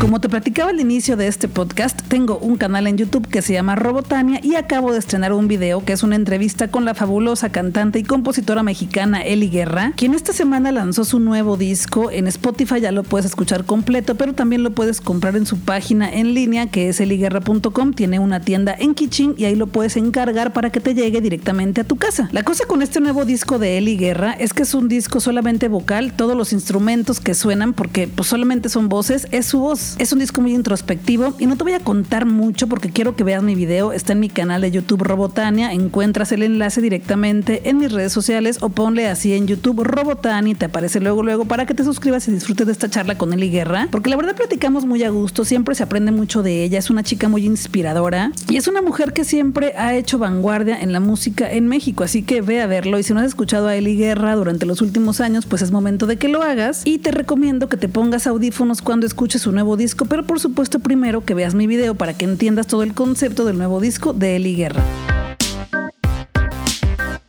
Como 0.00 0.20
te 0.20 0.28
platicaba 0.28 0.70
al 0.70 0.78
inicio 0.78 1.16
de 1.16 1.26
este 1.26 1.48
podcast, 1.48 2.02
tengo 2.06 2.38
un 2.38 2.56
canal 2.56 2.86
en 2.86 2.96
YouTube 2.96 3.26
que 3.26 3.42
se 3.42 3.54
llama 3.54 3.74
Robotania 3.74 4.38
y 4.40 4.54
acabo 4.54 4.92
de 4.92 5.00
estrenar 5.00 5.32
un 5.32 5.48
video 5.48 5.84
que 5.84 5.92
es 5.92 6.04
una 6.04 6.14
entrevista 6.14 6.68
con 6.68 6.84
la 6.84 6.94
fabulosa 6.94 7.50
cantante 7.50 7.98
y 7.98 8.04
compositora 8.04 8.62
mexicana 8.62 9.22
Eli 9.22 9.48
Guerra, 9.48 9.94
quien 9.96 10.14
esta 10.14 10.32
semana 10.32 10.70
lanzó 10.70 11.04
su 11.04 11.18
nuevo 11.18 11.56
disco. 11.56 12.12
En 12.12 12.28
Spotify 12.28 12.80
ya 12.80 12.92
lo 12.92 13.02
puedes 13.02 13.26
escuchar 13.26 13.64
completo, 13.64 14.14
pero 14.14 14.34
también 14.34 14.62
lo 14.62 14.70
puedes 14.70 15.00
comprar 15.00 15.34
en 15.34 15.46
su 15.46 15.58
página 15.58 16.08
en 16.08 16.32
línea 16.32 16.68
que 16.68 16.88
es 16.88 17.00
eliguerra.com. 17.00 17.92
Tiene 17.92 18.20
una 18.20 18.38
tienda 18.38 18.76
en 18.78 18.94
Kitchen 18.94 19.34
y 19.36 19.46
ahí 19.46 19.56
lo 19.56 19.66
puedes 19.66 19.96
encargar 19.96 20.52
para 20.52 20.70
que 20.70 20.78
te 20.78 20.94
llegue 20.94 21.20
directamente 21.20 21.80
a 21.80 21.84
tu 21.84 21.96
casa. 21.96 22.28
La 22.30 22.44
cosa 22.44 22.66
con 22.66 22.82
este 22.82 23.00
nuevo 23.00 23.24
disco 23.24 23.58
de 23.58 23.78
Eli 23.78 23.96
Guerra 23.96 24.30
es 24.32 24.52
que 24.52 24.62
es 24.62 24.74
un 24.74 24.86
disco 24.86 25.18
solamente 25.18 25.66
vocal, 25.66 26.12
todos 26.12 26.36
los 26.36 26.52
instrumentos 26.52 27.18
que 27.18 27.34
suenan, 27.34 27.72
porque 27.72 28.06
pues 28.06 28.28
solamente 28.28 28.68
son 28.68 28.88
voces, 28.88 29.26
es 29.32 29.46
su 29.46 29.58
voz 29.58 29.87
Es 29.98 30.12
un 30.12 30.18
disco 30.18 30.40
muy 30.40 30.54
introspectivo 30.54 31.34
y 31.38 31.46
no 31.46 31.56
te 31.56 31.64
voy 31.64 31.72
a 31.72 31.80
contar 31.80 32.26
mucho 32.26 32.66
porque 32.66 32.90
quiero 32.90 33.16
que 33.16 33.24
veas 33.24 33.42
mi 33.42 33.54
video. 33.54 33.92
Está 33.92 34.12
en 34.12 34.20
mi 34.20 34.28
canal 34.28 34.60
de 34.60 34.70
YouTube 34.70 35.02
Robotania. 35.02 35.72
Encuentras 35.72 36.32
el 36.32 36.42
enlace 36.42 36.80
directamente 36.80 37.68
en 37.68 37.78
mis 37.78 37.92
redes 37.92 38.12
sociales 38.12 38.58
o 38.60 38.68
ponle 38.68 39.08
así 39.08 39.32
en 39.32 39.46
YouTube 39.46 39.84
Robotania 39.84 40.52
y 40.52 40.54
te 40.54 40.66
aparece 40.66 41.00
luego 41.00 41.22
luego 41.22 41.44
para 41.44 41.66
que 41.66 41.74
te 41.74 41.84
suscribas 41.84 42.28
y 42.28 42.32
disfrutes 42.32 42.66
de 42.66 42.72
esta 42.72 42.90
charla 42.90 43.16
con 43.16 43.32
Eli 43.32 43.50
Guerra. 43.50 43.88
Porque 43.90 44.10
la 44.10 44.16
verdad 44.16 44.36
platicamos 44.36 44.84
muy 44.84 45.02
a 45.02 45.10
gusto, 45.10 45.44
siempre 45.44 45.74
se 45.74 45.82
aprende 45.82 46.12
mucho 46.12 46.42
de 46.42 46.64
ella. 46.64 46.78
Es 46.78 46.90
una 46.90 47.02
chica 47.02 47.28
muy 47.28 47.46
inspiradora 47.46 48.32
y 48.48 48.56
es 48.56 48.68
una 48.68 48.82
mujer 48.82 49.12
que 49.12 49.24
siempre 49.24 49.74
ha 49.76 49.94
hecho 49.94 50.18
vanguardia 50.18 50.78
en 50.80 50.92
la 50.92 51.00
música 51.00 51.50
en 51.50 51.68
México. 51.68 52.04
Así 52.04 52.22
que 52.22 52.40
ve 52.40 52.60
a 52.60 52.66
verlo 52.66 52.98
y 52.98 53.02
si 53.02 53.14
no 53.14 53.20
has 53.20 53.26
escuchado 53.26 53.68
a 53.68 53.76
Eli 53.76 53.96
Guerra 53.96 54.36
durante 54.36 54.66
los 54.66 54.82
últimos 54.82 55.20
años, 55.20 55.46
pues 55.46 55.62
es 55.62 55.70
momento 55.70 56.06
de 56.06 56.16
que 56.16 56.28
lo 56.28 56.42
hagas 56.42 56.82
y 56.84 56.98
te 56.98 57.10
recomiendo 57.10 57.68
que 57.68 57.76
te 57.76 57.88
pongas 57.88 58.26
audífonos 58.26 58.82
cuando 58.82 59.06
escuches 59.06 59.42
su 59.42 59.52
nuevo 59.52 59.76
disco, 59.78 60.04
pero 60.04 60.24
por 60.24 60.40
supuesto 60.40 60.80
primero 60.80 61.24
que 61.24 61.32
veas 61.32 61.54
mi 61.54 61.66
video 61.66 61.94
para 61.94 62.12
que 62.12 62.26
entiendas 62.26 62.66
todo 62.66 62.82
el 62.82 62.92
concepto 62.92 63.46
del 63.46 63.56
nuevo 63.56 63.80
disco 63.80 64.12
de 64.12 64.36
Eli 64.36 64.54
Guerra. 64.54 64.84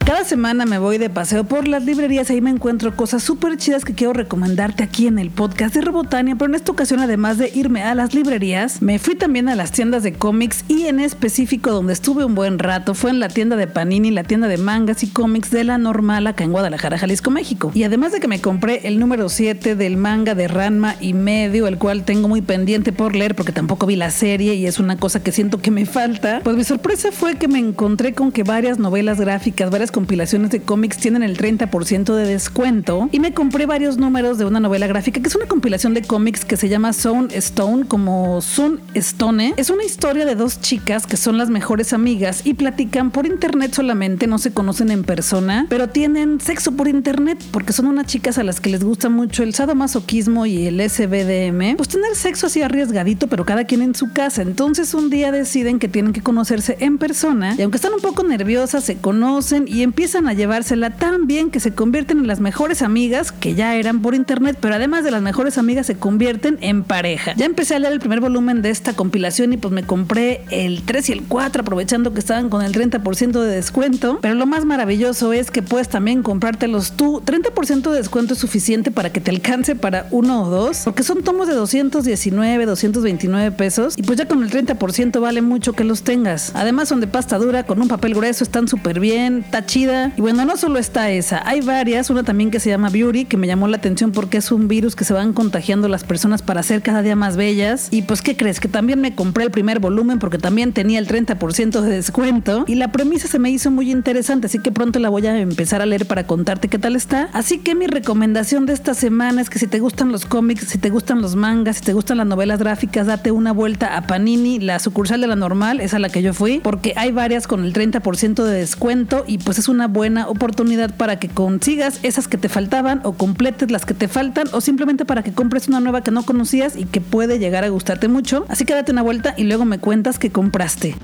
Cada 0.10 0.24
semana 0.24 0.66
me 0.66 0.80
voy 0.80 0.98
de 0.98 1.12
paseo 1.12 1.44
por 1.44 1.68
las 1.68 1.86
librerías 1.86 2.32
y 2.32 2.34
ahí 2.34 2.42
me 2.42 2.50
encuentro 2.50 2.96
cosas 2.96 3.22
súper 3.22 3.58
chidas 3.58 3.86
que 3.86 3.94
quiero 3.94 4.12
recomendarte 4.12 4.82
aquí 4.82 5.06
en 5.06 5.20
el 5.20 5.30
podcast 5.30 5.76
de 5.76 5.82
Robotania, 5.82 6.36
pero 6.36 6.50
en 6.50 6.56
esta 6.56 6.72
ocasión 6.72 7.00
además 7.00 7.38
de 7.38 7.52
irme 7.54 7.84
a 7.84 7.94
las 7.94 8.16
librerías, 8.16 8.82
me 8.82 8.98
fui 8.98 9.14
también 9.14 9.50
a 9.50 9.56
las 9.56 9.72
tiendas 9.72 10.02
de 10.02 10.14
cómics 10.14 10.66
y 10.68 10.88
en 10.88 11.00
específico 11.00 11.70
donde 11.70 11.94
estuve 11.94 12.26
un 12.26 12.34
buen 12.34 12.58
rato 12.58 12.96
fue 12.96 13.12
en 13.12 13.20
la 13.20 13.28
tienda 13.28 13.56
de 13.56 13.68
Panini, 13.68 14.10
la 14.10 14.24
tienda 14.24 14.48
de 14.48 14.58
mangas 14.58 15.04
y 15.04 15.10
cómics 15.10 15.52
de 15.52 15.64
la 15.64 15.78
normal 15.78 16.26
acá 16.26 16.44
en 16.44 16.54
Guadalajara, 16.54 16.98
Jalisco, 16.98 17.30
México. 17.30 17.72
Y 17.76 17.84
además 17.84 18.12
de 18.12 18.20
que 18.20 18.28
me 18.28 18.42
compré 18.42 18.88
el 18.88 18.98
número 18.98 19.30
7 19.30 19.76
del 19.76 19.96
manga 19.96 20.34
de 20.34 20.48
Ranma 20.48 20.96
y 21.00 21.14
medio, 21.14 21.68
el 21.68 21.78
cual 21.78 22.04
tengo 22.04 22.28
muy 22.28 22.42
pendiente 22.42 22.92
por 22.92 23.16
leer 23.16 23.36
porque 23.36 23.52
tampoco 23.52 23.86
vi 23.86 23.96
la 23.96 24.10
serie 24.10 24.56
y 24.56 24.66
es 24.66 24.80
una 24.80 24.98
cosa 24.98 25.22
que 25.22 25.32
siento 25.32 25.62
que 25.62 25.70
me 25.70 25.86
falta, 25.86 26.42
pues 26.44 26.58
mi 26.58 26.64
sorpresa 26.64 27.12
fue 27.12 27.36
que 27.36 27.48
me 27.48 27.60
encontré 27.60 28.16
con 28.16 28.32
que 28.32 28.42
varias 28.42 28.80
novelas 28.80 29.22
gráficas, 29.22 29.70
varias 29.70 29.92
compilaciones 30.00 30.50
de 30.52 30.62
cómics 30.62 30.96
tienen 30.96 31.24
el 31.24 31.38
30% 31.38 32.16
de 32.16 32.26
descuento 32.26 33.10
y 33.12 33.20
me 33.20 33.34
compré 33.34 33.66
varios 33.66 33.98
números 33.98 34.38
de 34.38 34.46
una 34.46 34.62
novela 34.62 34.88
gráfica 34.88 35.20
que 35.20 35.28
es 35.28 35.36
una 35.36 35.46
compilación 35.46 35.94
de 35.94 36.04
cómics 36.04 36.46
que 36.46 36.56
se 36.56 36.70
llama 36.70 36.94
Zone 36.94 37.28
Stone 37.36 37.86
como 37.86 38.40
Sun 38.40 38.80
Stone. 38.94 39.56
Es 39.58 39.70
una 39.70 39.84
historia 39.84 40.26
de 40.26 40.36
dos 40.36 40.62
chicas 40.62 41.06
que 41.06 41.18
son 41.18 41.38
las 41.38 41.50
mejores 41.50 41.92
amigas 41.92 42.44
y 42.46 42.54
platican 42.54 43.12
por 43.12 43.26
internet 43.26 43.74
solamente, 43.74 44.26
no 44.26 44.38
se 44.38 44.54
conocen 44.54 44.90
en 44.90 45.04
persona, 45.04 45.66
pero 45.68 45.90
tienen 45.90 46.40
sexo 46.40 46.72
por 46.72 46.88
internet 46.88 47.44
porque 47.52 47.74
son 47.74 47.88
unas 47.88 48.08
chicas 48.08 48.38
a 48.38 48.46
las 48.46 48.62
que 48.62 48.70
les 48.70 48.82
gusta 48.82 49.10
mucho 49.10 49.44
el 49.44 49.54
sadomasoquismo 49.54 50.46
y 50.46 50.68
el 50.68 50.80
SBDM. 50.90 51.76
Pues 51.76 51.90
tener 51.90 52.16
sexo 52.16 52.48
así 52.48 52.62
arriesgadito, 52.62 53.28
pero 53.28 53.44
cada 53.44 53.66
quien 53.66 53.82
en 53.82 53.96
su 53.96 54.14
casa. 54.14 54.44
Entonces 54.44 54.94
un 54.94 55.10
día 55.10 55.34
deciden 55.34 55.78
que 55.78 55.90
tienen 55.90 56.14
que 56.14 56.22
conocerse 56.22 56.78
en 56.80 56.98
persona 56.98 57.56
y 57.58 57.64
aunque 57.64 57.76
están 57.76 57.94
un 57.94 58.00
poco 58.00 58.24
nerviosas, 58.24 58.86
se 58.86 58.96
conocen 58.96 59.66
y 59.68 59.89
empiezan 59.90 60.28
a 60.28 60.34
llevársela 60.34 60.92
tan 60.92 61.26
bien 61.26 61.50
que 61.50 61.60
se 61.60 61.74
convierten 61.74 62.20
en 62.20 62.28
las 62.28 62.40
mejores 62.40 62.84
amigas 62.84 63.32
que 63.32 63.56
ya 63.56 63.76
eran 63.76 64.04
por 64.04 64.14
internet, 64.14 64.56
pero 64.62 64.76
además 64.76 65.04
de 65.04 65.10
las 65.10 65.24
mejores 65.24 65.58
amigas 65.58 65.88
se 65.88 65.96
convierten 65.96 66.60
en 66.62 66.84
pareja. 66.84 67.34
Ya 67.36 67.48
empecé 67.48 67.74
a 67.74 67.80
leer 67.80 67.94
el 67.94 68.00
primer 68.00 68.20
volumen 68.20 68.62
de 68.62 68.70
esta 68.70 68.94
compilación 68.94 69.52
y 69.52 69.58
pues 69.58 69.74
me 69.74 69.82
compré 69.82 70.44
el 70.52 70.84
3 70.84 71.10
y 71.10 71.14
el 71.14 71.24
4 71.24 71.64
aprovechando 71.64 72.14
que 72.14 72.20
estaban 72.20 72.50
con 72.50 72.62
el 72.62 72.72
30% 72.72 73.42
de 73.42 73.50
descuento, 73.50 74.20
pero 74.22 74.36
lo 74.36 74.46
más 74.46 74.64
maravilloso 74.64 75.34
es 75.34 75.50
que 75.50 75.64
puedes 75.64 75.90
también 75.90 76.22
comprártelos 76.22 76.92
tú. 76.92 77.24
30% 77.26 77.90
de 77.90 77.98
descuento 77.98 78.36
es 78.36 78.40
suficiente 78.40 78.92
para 78.92 79.12
que 79.12 79.22
te 79.22 79.32
alcance 79.32 79.76
para 79.76 80.08
uno 80.12 80.44
o 80.44 80.50
dos, 80.52 80.82
porque 80.84 81.02
son 81.02 81.24
tomos 81.24 81.48
de 81.48 81.56
219, 81.56 82.68
229 82.68 83.52
pesos 83.54 83.96
y 83.98 84.04
pues 84.04 84.20
ya 84.20 84.28
con 84.28 84.44
el 84.44 84.52
30% 84.52 85.20
vale 85.20 85.42
mucho 85.42 85.74
que 85.74 85.84
los 85.84 86.04
tengas. 86.04 86.52
Además 86.54 86.90
son 86.90 87.00
de 87.00 87.08
pasta 87.08 87.40
dura 87.40 87.64
con 87.64 87.82
un 87.82 87.88
papel 87.88 88.14
grueso, 88.14 88.44
están 88.44 88.68
súper 88.68 89.00
bien, 89.00 89.40
está 89.46 89.66
y 89.80 90.22
bueno, 90.22 90.44
no 90.44 90.58
solo 90.58 90.78
está 90.78 91.10
esa, 91.10 91.42
hay 91.48 91.62
varias, 91.62 92.10
una 92.10 92.24
también 92.24 92.52
que 92.52 92.60
se 92.60 92.70
llama 92.70 92.90
Beauty, 92.90 93.24
que 93.24 93.38
me 93.38 93.48
llamó 93.48 93.68
la 93.70 93.78
atención 93.78 94.12
porque 94.12 94.38
es 94.38 94.52
un 94.52 94.68
virus 94.68 94.94
que 94.94 95.06
se 95.06 95.14
van 95.14 95.32
contagiando 95.32 95.88
las 95.88 96.04
personas 96.04 96.42
para 96.42 96.64
ser 96.64 96.82
cada 96.82 97.02
día 97.02 97.16
más 97.16 97.38
bellas. 97.38 97.88
Y 97.90 98.02
pues, 98.02 98.22
¿qué 98.22 98.36
crees? 98.36 98.60
Que 98.60 98.68
también 98.68 99.00
me 99.00 99.16
compré 99.16 99.46
el 99.46 99.52
primer 99.52 99.80
volumen 99.80 100.20
porque 100.20 100.38
también 100.38 100.74
tenía 100.74 101.00
el 101.00 101.08
30% 101.08 101.80
de 101.80 101.90
descuento. 101.92 102.66
Y 102.68 102.76
la 102.76 102.92
premisa 102.92 103.30
se 103.30 103.40
me 103.40 103.50
hizo 103.52 103.72
muy 103.72 103.90
interesante, 103.90 104.48
así 104.48 104.60
que 104.60 104.72
pronto 104.74 105.00
la 105.00 105.08
voy 105.08 105.28
a 105.28 105.40
empezar 105.40 105.82
a 105.82 105.86
leer 105.86 106.06
para 106.06 106.28
contarte 106.28 106.68
qué 106.68 106.78
tal 106.78 106.98
está. 106.98 107.30
Así 107.32 107.60
que 107.60 107.74
mi 107.74 107.88
recomendación 107.88 108.66
de 108.66 108.74
esta 108.74 108.94
semana 108.94 109.42
es 109.42 109.50
que 109.50 109.60
si 109.60 109.68
te 109.68 109.80
gustan 109.80 110.12
los 110.12 110.26
cómics, 110.26 110.68
si 110.68 110.78
te 110.78 110.90
gustan 110.90 111.22
los 111.22 111.38
mangas, 111.38 111.78
si 111.78 111.84
te 111.84 111.94
gustan 111.94 112.18
las 112.18 112.28
novelas 112.28 112.60
gráficas, 112.60 113.08
date 113.08 113.32
una 113.32 113.54
vuelta 113.54 113.96
a 113.96 114.08
Panini, 114.08 114.60
la 114.60 114.80
sucursal 114.80 115.22
de 115.22 115.28
la 115.28 115.38
normal, 115.38 115.80
es 115.80 115.94
a 115.94 116.00
la 116.00 116.10
que 116.10 116.22
yo 116.22 116.34
fui, 116.34 116.60
porque 116.60 116.94
hay 116.98 117.14
varias 117.14 117.48
con 117.48 117.64
el 117.64 117.72
30% 117.74 118.44
de 118.44 118.54
descuento 118.54 119.24
y 119.26 119.38
pues 119.38 119.58
es 119.58 119.69
una 119.70 119.88
buena 119.88 120.28
oportunidad 120.28 120.96
para 120.96 121.20
que 121.20 121.30
consigas 121.30 122.00
esas 122.04 122.28
que 122.28 122.38
te 122.38 122.50
faltaban 122.50 123.02
o 123.04 123.14
completes 123.14 123.72
las 123.72 123.86
que 123.86 123.94
te 123.94 124.08
faltan 124.08 124.48
o 124.52 124.62
simplemente 124.62 125.06
para 125.06 125.24
que 125.24 125.34
compres 125.34 125.68
una 125.68 125.80
nueva 125.80 126.02
que 126.02 126.12
no 126.12 126.24
conocías 126.24 126.76
y 126.76 126.86
que 126.86 127.02
puede 127.02 127.40
llegar 127.40 127.64
a 127.64 127.70
gustarte 127.70 128.08
mucho. 128.08 128.46
Así 128.50 128.66
que 128.66 128.74
date 128.74 128.92
una 128.92 129.02
vuelta 129.02 129.34
y 129.38 129.44
luego 129.44 129.66
me 129.66 129.80
cuentas 129.80 130.20
que 130.20 130.32
compraste. 130.32 130.96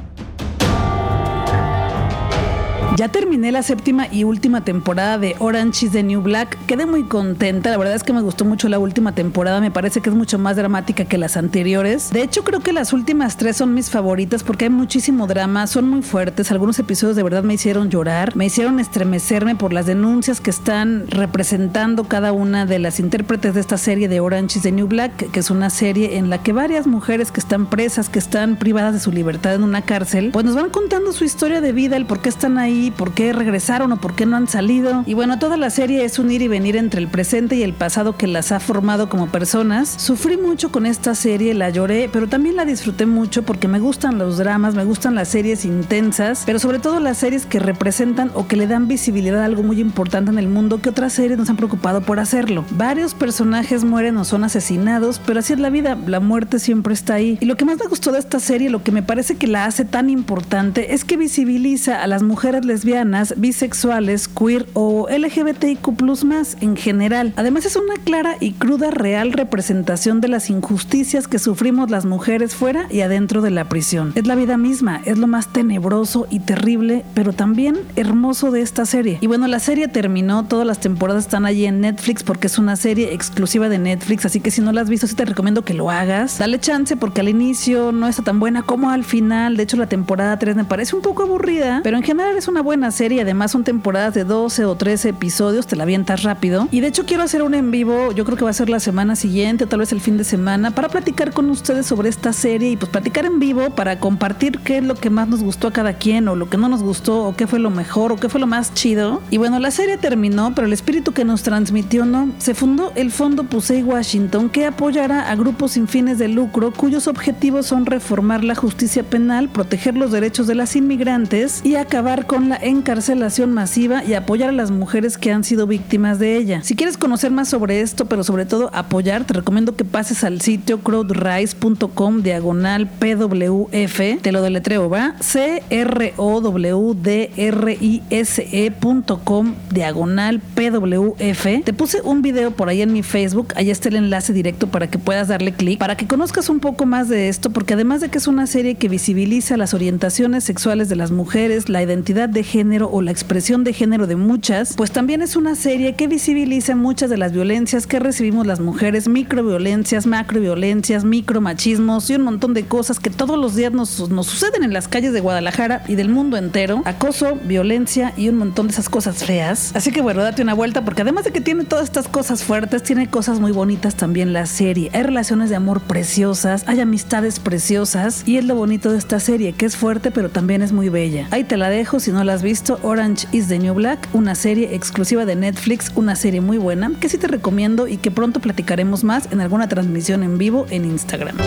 Ya 2.98 3.10
terminé 3.10 3.52
la 3.52 3.62
séptima 3.62 4.08
y 4.10 4.24
última 4.24 4.64
temporada 4.64 5.18
de 5.18 5.36
Orange 5.40 5.88
is 5.88 5.92
the 5.92 6.02
New 6.02 6.22
Black. 6.22 6.58
Quedé 6.66 6.86
muy 6.86 7.04
contenta. 7.04 7.70
La 7.70 7.78
verdad 7.78 7.94
es 7.94 8.04
que 8.04 8.14
me 8.14 8.22
gustó 8.22 8.46
mucho 8.46 8.70
la 8.70 8.80
última 8.80 9.14
temporada. 9.14 9.60
Me 9.60 9.70
parece 9.70 10.00
que 10.00 10.10
es 10.10 10.16
mucho 10.16 10.40
más 10.40 10.56
dramática 10.56 11.04
que 11.04 11.18
las 11.18 11.36
anteriores. 11.36 12.12
De 12.12 12.24
hecho, 12.24 12.46
creo 12.46 12.62
que 12.62 12.72
las 12.72 12.94
últimas 12.94 13.36
tres 13.36 13.58
son 13.58 13.74
mis 13.74 13.90
favoritas 13.90 14.44
porque 14.44 14.66
hay 14.66 14.70
muchísimo 14.72 15.28
drama. 15.28 15.68
Son 15.68 15.90
muy 15.90 16.04
fuertes. 16.04 16.54
Algunos 16.54 16.80
episodios 16.80 17.18
de 17.18 17.24
verdad 17.24 17.44
me 17.44 17.56
hicieron 17.56 17.90
llorar. 17.90 18.34
Me 18.34 18.46
hicieron 18.46 18.80
estremecerme 18.80 19.56
por 19.56 19.74
las 19.74 19.88
denuncias 19.88 20.40
que 20.40 20.52
están 20.52 21.06
representando 21.10 22.06
cada 22.06 22.32
una 22.32 22.66
de 22.66 22.80
las 22.80 23.02
intérpretes 23.02 23.56
de 23.56 23.60
esta 23.60 23.78
serie 23.78 24.08
de 24.08 24.22
Orange 24.22 24.60
is 24.60 24.64
the 24.64 24.72
New 24.72 24.88
Black, 24.88 25.32
que 25.32 25.40
es 25.42 25.50
una 25.50 25.70
serie 25.70 26.18
en 26.18 26.30
la 26.30 26.42
que 26.42 26.54
varias 26.54 26.88
mujeres 26.88 27.34
que 27.34 27.42
están 27.42 27.66
presas, 27.66 28.08
que 28.08 28.20
están 28.20 28.56
privadas 28.56 28.94
de 28.94 29.02
su 29.02 29.12
libertad 29.12 29.54
en 29.54 29.64
una 29.64 29.82
cárcel, 29.82 30.30
pues 30.32 30.46
nos 30.46 30.56
van 30.56 30.70
contando 30.70 31.12
su 31.12 31.26
historia 31.26 31.60
de 31.60 31.74
vida, 31.74 31.98
el 31.98 32.06
por 32.06 32.22
qué 32.22 32.30
están 32.30 32.58
ahí 32.58 32.85
por 32.92 33.14
qué 33.14 33.34
regresaron 33.34 33.92
o 33.92 33.98
por 33.98 34.16
qué 34.16 34.26
no 34.26 34.38
han 34.38 34.48
salido. 34.48 35.04
Y 35.06 35.14
bueno, 35.14 35.40
toda 35.40 35.58
la 35.58 35.70
serie 35.70 36.04
es 36.06 36.20
un 36.20 36.32
ir 36.32 36.42
y 36.42 36.48
venir 36.48 36.76
entre 36.76 37.02
el 37.02 37.08
presente 37.08 37.56
y 37.56 37.64
el 37.64 37.74
pasado 37.74 38.18
que 38.18 38.28
las 38.28 38.52
ha 38.52 38.60
formado 38.60 39.10
como 39.10 39.28
personas. 39.28 39.90
Sufrí 39.98 40.38
mucho 40.38 40.72
con 40.72 40.86
esta 40.86 41.16
serie, 41.16 41.54
la 41.54 41.70
lloré, 41.70 42.10
pero 42.12 42.28
también 42.28 42.56
la 42.56 42.66
disfruté 42.66 43.06
mucho 43.06 43.44
porque 43.44 43.68
me 43.68 43.80
gustan 43.80 44.18
los 44.18 44.38
dramas, 44.38 44.76
me 44.76 44.86
gustan 44.86 45.16
las 45.16 45.30
series 45.30 45.66
intensas, 45.66 46.44
pero 46.46 46.60
sobre 46.60 46.80
todo 46.80 47.00
las 47.00 47.18
series 47.18 47.46
que 47.46 47.60
representan 47.60 48.32
o 48.34 48.48
que 48.48 48.56
le 48.56 48.68
dan 48.68 48.88
visibilidad 48.88 49.42
a 49.42 49.46
algo 49.46 49.64
muy 49.64 49.80
importante 49.80 50.32
en 50.32 50.40
el 50.40 50.48
mundo 50.48 50.82
que 50.82 50.90
otras 50.90 51.14
series 51.14 51.38
nos 51.38 51.50
han 51.50 51.58
preocupado 51.58 52.02
por 52.02 52.20
hacerlo. 52.20 52.66
Varios 52.72 53.14
personajes 53.14 53.84
mueren 53.84 54.18
o 54.18 54.26
son 54.26 54.44
asesinados, 54.44 55.22
pero 55.26 55.40
así 55.40 55.54
es 55.54 55.60
la 55.60 55.70
vida, 55.70 55.98
la 56.08 56.20
muerte 56.20 56.60
siempre 56.60 56.94
está 56.94 57.16
ahí. 57.16 57.38
Y 57.42 57.46
lo 57.46 57.58
que 57.58 57.66
más 57.66 57.78
me 57.78 57.88
gustó 57.88 58.12
de 58.12 58.20
esta 58.20 58.40
serie, 58.40 58.70
lo 58.70 58.84
que 58.84 58.92
me 58.92 59.04
parece 59.04 59.36
que 59.36 59.48
la 59.48 59.66
hace 59.66 59.86
tan 59.86 60.10
importante, 60.10 60.94
es 60.94 61.04
que 61.06 61.18
visibiliza 61.18 62.02
a 62.02 62.08
las 62.08 62.24
mujeres 62.24 62.66
lesbianas, 62.76 63.36
bisexuales, 63.38 64.28
queer 64.28 64.66
o 64.74 65.08
LGBTIQ 65.10 66.26
más 66.26 66.58
en 66.60 66.76
general. 66.76 67.32
Además 67.38 67.66
es 67.66 67.78
una 67.78 67.94
clara 68.04 68.36
y 68.42 68.52
cruda 68.52 68.92
real 68.92 69.32
representación 69.32 70.20
de 70.20 70.28
las 70.28 70.50
injusticias 70.50 71.30
que 71.30 71.40
sufrimos 71.40 71.90
las 71.90 72.06
mujeres 72.06 72.54
fuera 72.54 72.88
y 72.92 73.00
adentro 73.00 73.42
de 73.42 73.52
la 73.52 73.70
prisión. 73.70 74.12
Es 74.16 74.28
la 74.28 74.36
vida 74.36 74.58
misma, 74.58 75.02
es 75.06 75.18
lo 75.18 75.28
más 75.28 75.54
tenebroso 75.54 76.28
y 76.30 76.42
terrible, 76.42 77.06
pero 77.14 77.32
también 77.32 77.78
hermoso 77.96 78.52
de 78.52 78.60
esta 78.60 78.86
serie. 78.86 79.20
Y 79.22 79.28
bueno, 79.28 79.48
la 79.48 79.60
serie 79.60 79.88
terminó, 79.88 80.46
todas 80.46 80.68
las 80.68 80.82
temporadas 80.82 81.24
están 81.24 81.46
allí 81.46 81.66
en 81.66 81.80
Netflix 81.80 82.24
porque 82.24 82.48
es 82.48 82.58
una 82.58 82.76
serie 82.76 83.14
exclusiva 83.14 83.70
de 83.70 83.80
Netflix, 83.80 84.26
así 84.26 84.42
que 84.42 84.52
si 84.52 84.60
no 84.60 84.74
la 84.74 84.82
has 84.82 84.90
visto, 84.90 85.08
sí 85.08 85.16
te 85.16 85.24
recomiendo 85.24 85.64
que 85.64 85.74
lo 85.74 85.90
hagas. 85.90 86.40
Dale 86.40 86.60
chance 86.60 86.98
porque 86.98 87.22
al 87.22 87.30
inicio 87.30 87.94
no 87.94 88.10
está 88.10 88.22
tan 88.22 88.42
buena 88.42 88.64
como 88.64 88.90
al 88.90 89.06
final. 89.06 89.56
De 89.56 89.64
hecho, 89.64 89.78
la 89.78 89.88
temporada 89.88 90.38
3 90.38 90.58
me 90.58 90.66
parece 90.66 90.94
un 90.94 91.02
poco 91.02 91.24
aburrida, 91.24 91.80
pero 91.84 91.96
en 91.96 92.04
general 92.04 92.36
es 92.36 92.50
una 92.50 92.62
buena 92.66 92.92
serie. 92.92 93.22
Además, 93.22 93.52
son 93.52 93.64
temporadas 93.64 94.14
de 94.14 94.26
12 94.26 94.66
o 94.66 94.76
13 94.76 95.10
episodios, 95.10 95.68
te 95.68 95.78
la 95.78 95.84
avientas 95.84 96.24
rápido. 96.24 96.68
Y 96.72 96.82
de 96.82 96.88
hecho, 96.88 97.06
quiero 97.06 97.24
hacer 97.24 97.44
un 97.44 97.54
en 97.54 97.72
vivo, 97.72 98.12
yo 98.12 98.26
creo 98.26 98.38
que 98.38 98.44
va 98.44 98.50
a 98.50 98.54
ser 98.54 98.70
la 98.70 98.82
semana 98.82 99.16
siguiente 99.16 99.64
o 99.64 99.68
tal 99.68 99.80
vez 99.80 99.94
el 99.94 100.02
fin 100.02 100.18
de 100.18 100.26
semana, 100.26 100.72
para 100.72 100.90
platicar 100.90 101.32
con 101.32 101.50
ustedes 101.50 101.86
sobre 101.86 102.10
esta 102.10 102.34
serie 102.34 102.72
y 102.72 102.78
pues 102.78 102.92
platicar 102.92 103.26
en 103.26 103.40
vivo 103.40 103.70
para 103.70 104.00
compartir 104.00 104.60
qué 104.60 104.80
es 104.80 104.84
lo 104.84 104.96
que 104.96 105.10
más 105.10 105.28
nos 105.28 105.44
gustó 105.44 105.68
a 105.68 105.74
cada 105.74 105.94
quien 105.94 106.28
o 106.28 106.36
lo 106.36 106.50
que 106.50 106.58
no 106.58 106.68
nos 106.68 106.82
gustó 106.82 107.24
o 107.24 107.36
qué 107.36 107.48
fue 107.48 107.60
lo 107.60 107.70
mejor 107.70 108.12
o 108.12 108.18
qué 108.18 108.28
fue 108.28 108.42
lo 108.42 108.48
más 108.48 108.74
chido. 108.74 109.22
Y 109.30 109.38
bueno, 109.38 109.60
la 109.60 109.70
serie 109.70 109.98
terminó, 109.98 110.54
pero 110.56 110.68
el 110.68 110.74
espíritu 110.74 111.12
que 111.12 111.24
nos 111.24 111.44
transmitió 111.44 112.06
no. 112.06 112.32
Se 112.40 112.56
fundó 112.56 112.92
el 112.96 113.12
Fondo 113.12 113.44
Pusey 113.44 113.84
Washington 113.84 114.50
que 114.50 114.66
apoyará 114.66 115.30
a 115.30 115.36
grupos 115.36 115.74
sin 115.74 115.88
fines 115.88 116.18
de 116.18 116.28
lucro 116.28 116.74
cuyos 116.74 117.08
objetivos 117.08 117.68
son 117.68 117.86
reformar 117.86 118.44
la 118.44 118.56
justicia 118.56 119.04
penal, 119.04 119.50
proteger 119.50 119.96
los 119.96 120.12
derechos 120.12 120.48
de 120.48 120.56
las 120.56 120.76
inmigrantes 120.76 121.62
y 121.64 121.76
acabar 121.76 122.26
con 122.26 122.50
la 122.50 122.55
la 122.56 122.66
encarcelación 122.66 123.52
masiva 123.52 124.06
y 124.06 124.14
apoyar 124.14 124.48
a 124.48 124.54
las 124.54 124.72
mujeres 124.72 125.18
que 125.18 125.30
han 125.30 125.44
sido 125.44 125.68
víctimas 125.68 126.20
de 126.20 126.38
ella. 126.38 126.62
Si 126.64 126.76
quieres 126.76 126.98
conocer 126.98 127.30
más 127.30 127.50
sobre 127.50 127.82
esto, 127.82 128.06
pero 128.06 128.24
sobre 128.24 128.46
todo 128.46 128.70
apoyar, 128.74 129.26
te 129.26 129.34
recomiendo 129.34 129.76
que 129.76 129.84
pases 129.84 130.24
al 130.24 130.40
sitio 130.40 130.80
crowdrise.com 130.80 132.22
diagonal 132.22 132.88
PWF, 132.88 134.22
te 134.22 134.32
lo 134.32 134.42
deletreo, 134.42 134.90
va, 134.90 135.16
C 135.20 135.64
R 135.70 136.14
O 136.16 136.40
W 136.40 136.94
D 136.96 137.32
R 137.36 137.78
I 137.82 138.04
S 138.10 138.48
E.com 138.50 139.56
diagonal 139.72 140.40
PWF. 140.40 141.64
Te 141.66 141.74
puse 141.74 142.02
un 142.04 142.22
video 142.22 142.52
por 142.52 142.70
ahí 142.70 142.82
en 142.82 142.94
mi 142.94 143.04
Facebook, 143.04 143.54
ahí 143.58 143.70
está 143.70 143.90
el 143.90 143.98
enlace 143.98 144.32
directo 144.32 144.68
para 144.68 144.88
que 144.88 144.98
puedas 144.98 145.28
darle 145.28 145.52
clic, 145.52 145.78
para 145.78 145.98
que 145.98 146.08
conozcas 146.08 146.48
un 146.48 146.62
poco 146.62 146.86
más 146.86 147.10
de 147.10 147.28
esto, 147.28 147.50
porque 147.50 147.74
además 147.74 148.00
de 148.00 148.08
que 148.08 148.18
es 148.18 148.28
una 148.28 148.48
serie 148.48 148.76
que 148.76 148.88
visibiliza 148.88 149.58
las 149.58 149.74
orientaciones 149.74 150.46
sexuales 150.46 150.88
de 150.88 150.96
las 150.96 151.12
mujeres, 151.12 151.68
la 151.68 151.84
identidad 151.84 152.30
de 152.30 152.45
género 152.46 152.90
o 152.90 153.02
la 153.02 153.12
expresión 153.12 153.66
de 153.66 153.74
género 153.74 154.08
de 154.08 154.16
muchas, 154.16 154.76
pues 154.78 154.92
también 154.92 155.22
es 155.22 155.36
una 155.36 155.56
serie 155.56 155.96
que 155.96 156.08
visibiliza 156.08 156.76
muchas 156.76 157.10
de 157.10 157.18
las 157.18 157.34
violencias 157.34 157.88
que 157.88 158.00
recibimos 158.00 158.48
las 158.48 158.62
mujeres, 158.62 159.10
microviolencias, 159.10 160.08
macroviolencias, 160.08 161.04
micromachismos 161.04 162.10
y 162.10 162.16
un 162.16 162.22
montón 162.22 162.54
de 162.54 162.66
cosas 162.66 163.00
que 163.00 163.10
todos 163.10 163.38
los 163.38 163.56
días 163.56 163.74
nos, 163.74 164.10
nos 164.10 164.28
suceden 164.28 164.64
en 164.64 164.72
las 164.72 164.88
calles 164.88 165.12
de 165.12 165.20
Guadalajara 165.20 165.84
y 165.88 165.96
del 165.96 166.10
mundo 166.10 166.38
entero. 166.38 166.82
Acoso, 166.86 167.36
violencia 167.44 168.14
y 168.16 168.30
un 168.30 168.38
montón 168.38 168.68
de 168.68 168.74
esas 168.74 168.88
cosas 168.88 169.24
feas. 169.24 169.76
Así 169.76 169.92
que 169.92 170.02
bueno, 170.02 170.22
date 170.22 170.42
una 170.42 170.54
vuelta 170.54 170.86
porque 170.86 171.02
además 171.02 171.26
de 171.26 171.32
que 171.32 171.42
tiene 171.42 171.66
todas 171.66 171.86
estas 171.86 172.08
cosas 172.08 172.44
fuertes, 172.44 172.84
tiene 172.84 173.10
cosas 173.10 173.40
muy 173.40 173.52
bonitas 173.52 173.96
también 173.96 174.34
la 174.34 174.46
serie. 174.46 174.90
Hay 174.94 175.04
relaciones 175.04 175.50
de 175.50 175.56
amor 175.56 175.82
preciosas, 175.82 176.64
hay 176.68 176.80
amistades 176.80 177.40
preciosas 177.40 178.24
y 178.26 178.38
es 178.38 178.46
lo 178.46 178.56
bonito 178.56 178.92
de 178.92 178.98
esta 178.98 179.20
serie, 179.20 179.54
que 179.54 179.66
es 179.66 179.76
fuerte 179.76 180.12
pero 180.12 180.30
también 180.30 180.62
es 180.62 180.72
muy 180.72 180.90
bella. 180.90 181.28
Ahí 181.32 181.44
te 181.44 181.58
la 181.58 181.70
dejo 181.70 182.00
si 182.00 182.12
no 182.12 182.24
la 182.24 182.35
has 182.36 182.44
visto, 182.44 182.78
Orange 182.84 183.28
is 183.32 183.48
the 183.48 183.58
New 183.58 183.74
Black, 183.74 184.10
una 184.12 184.36
serie 184.36 184.76
exclusiva 184.76 185.26
de 185.26 185.38
Netflix, 185.38 185.90
una 185.96 186.18
serie 186.18 186.42
muy 186.42 186.58
buena 186.58 186.92
que 187.00 187.08
sí 187.08 187.18
te 187.18 187.28
recomiendo 187.28 187.88
y 187.88 187.96
que 187.96 188.12
pronto 188.12 188.42
platicaremos 188.42 189.06
más 189.06 189.32
en 189.32 189.40
alguna 189.40 189.70
transmisión 189.70 190.22
en 190.22 190.38
vivo 190.38 190.66
en 190.70 190.84
Instagram. 190.84 191.38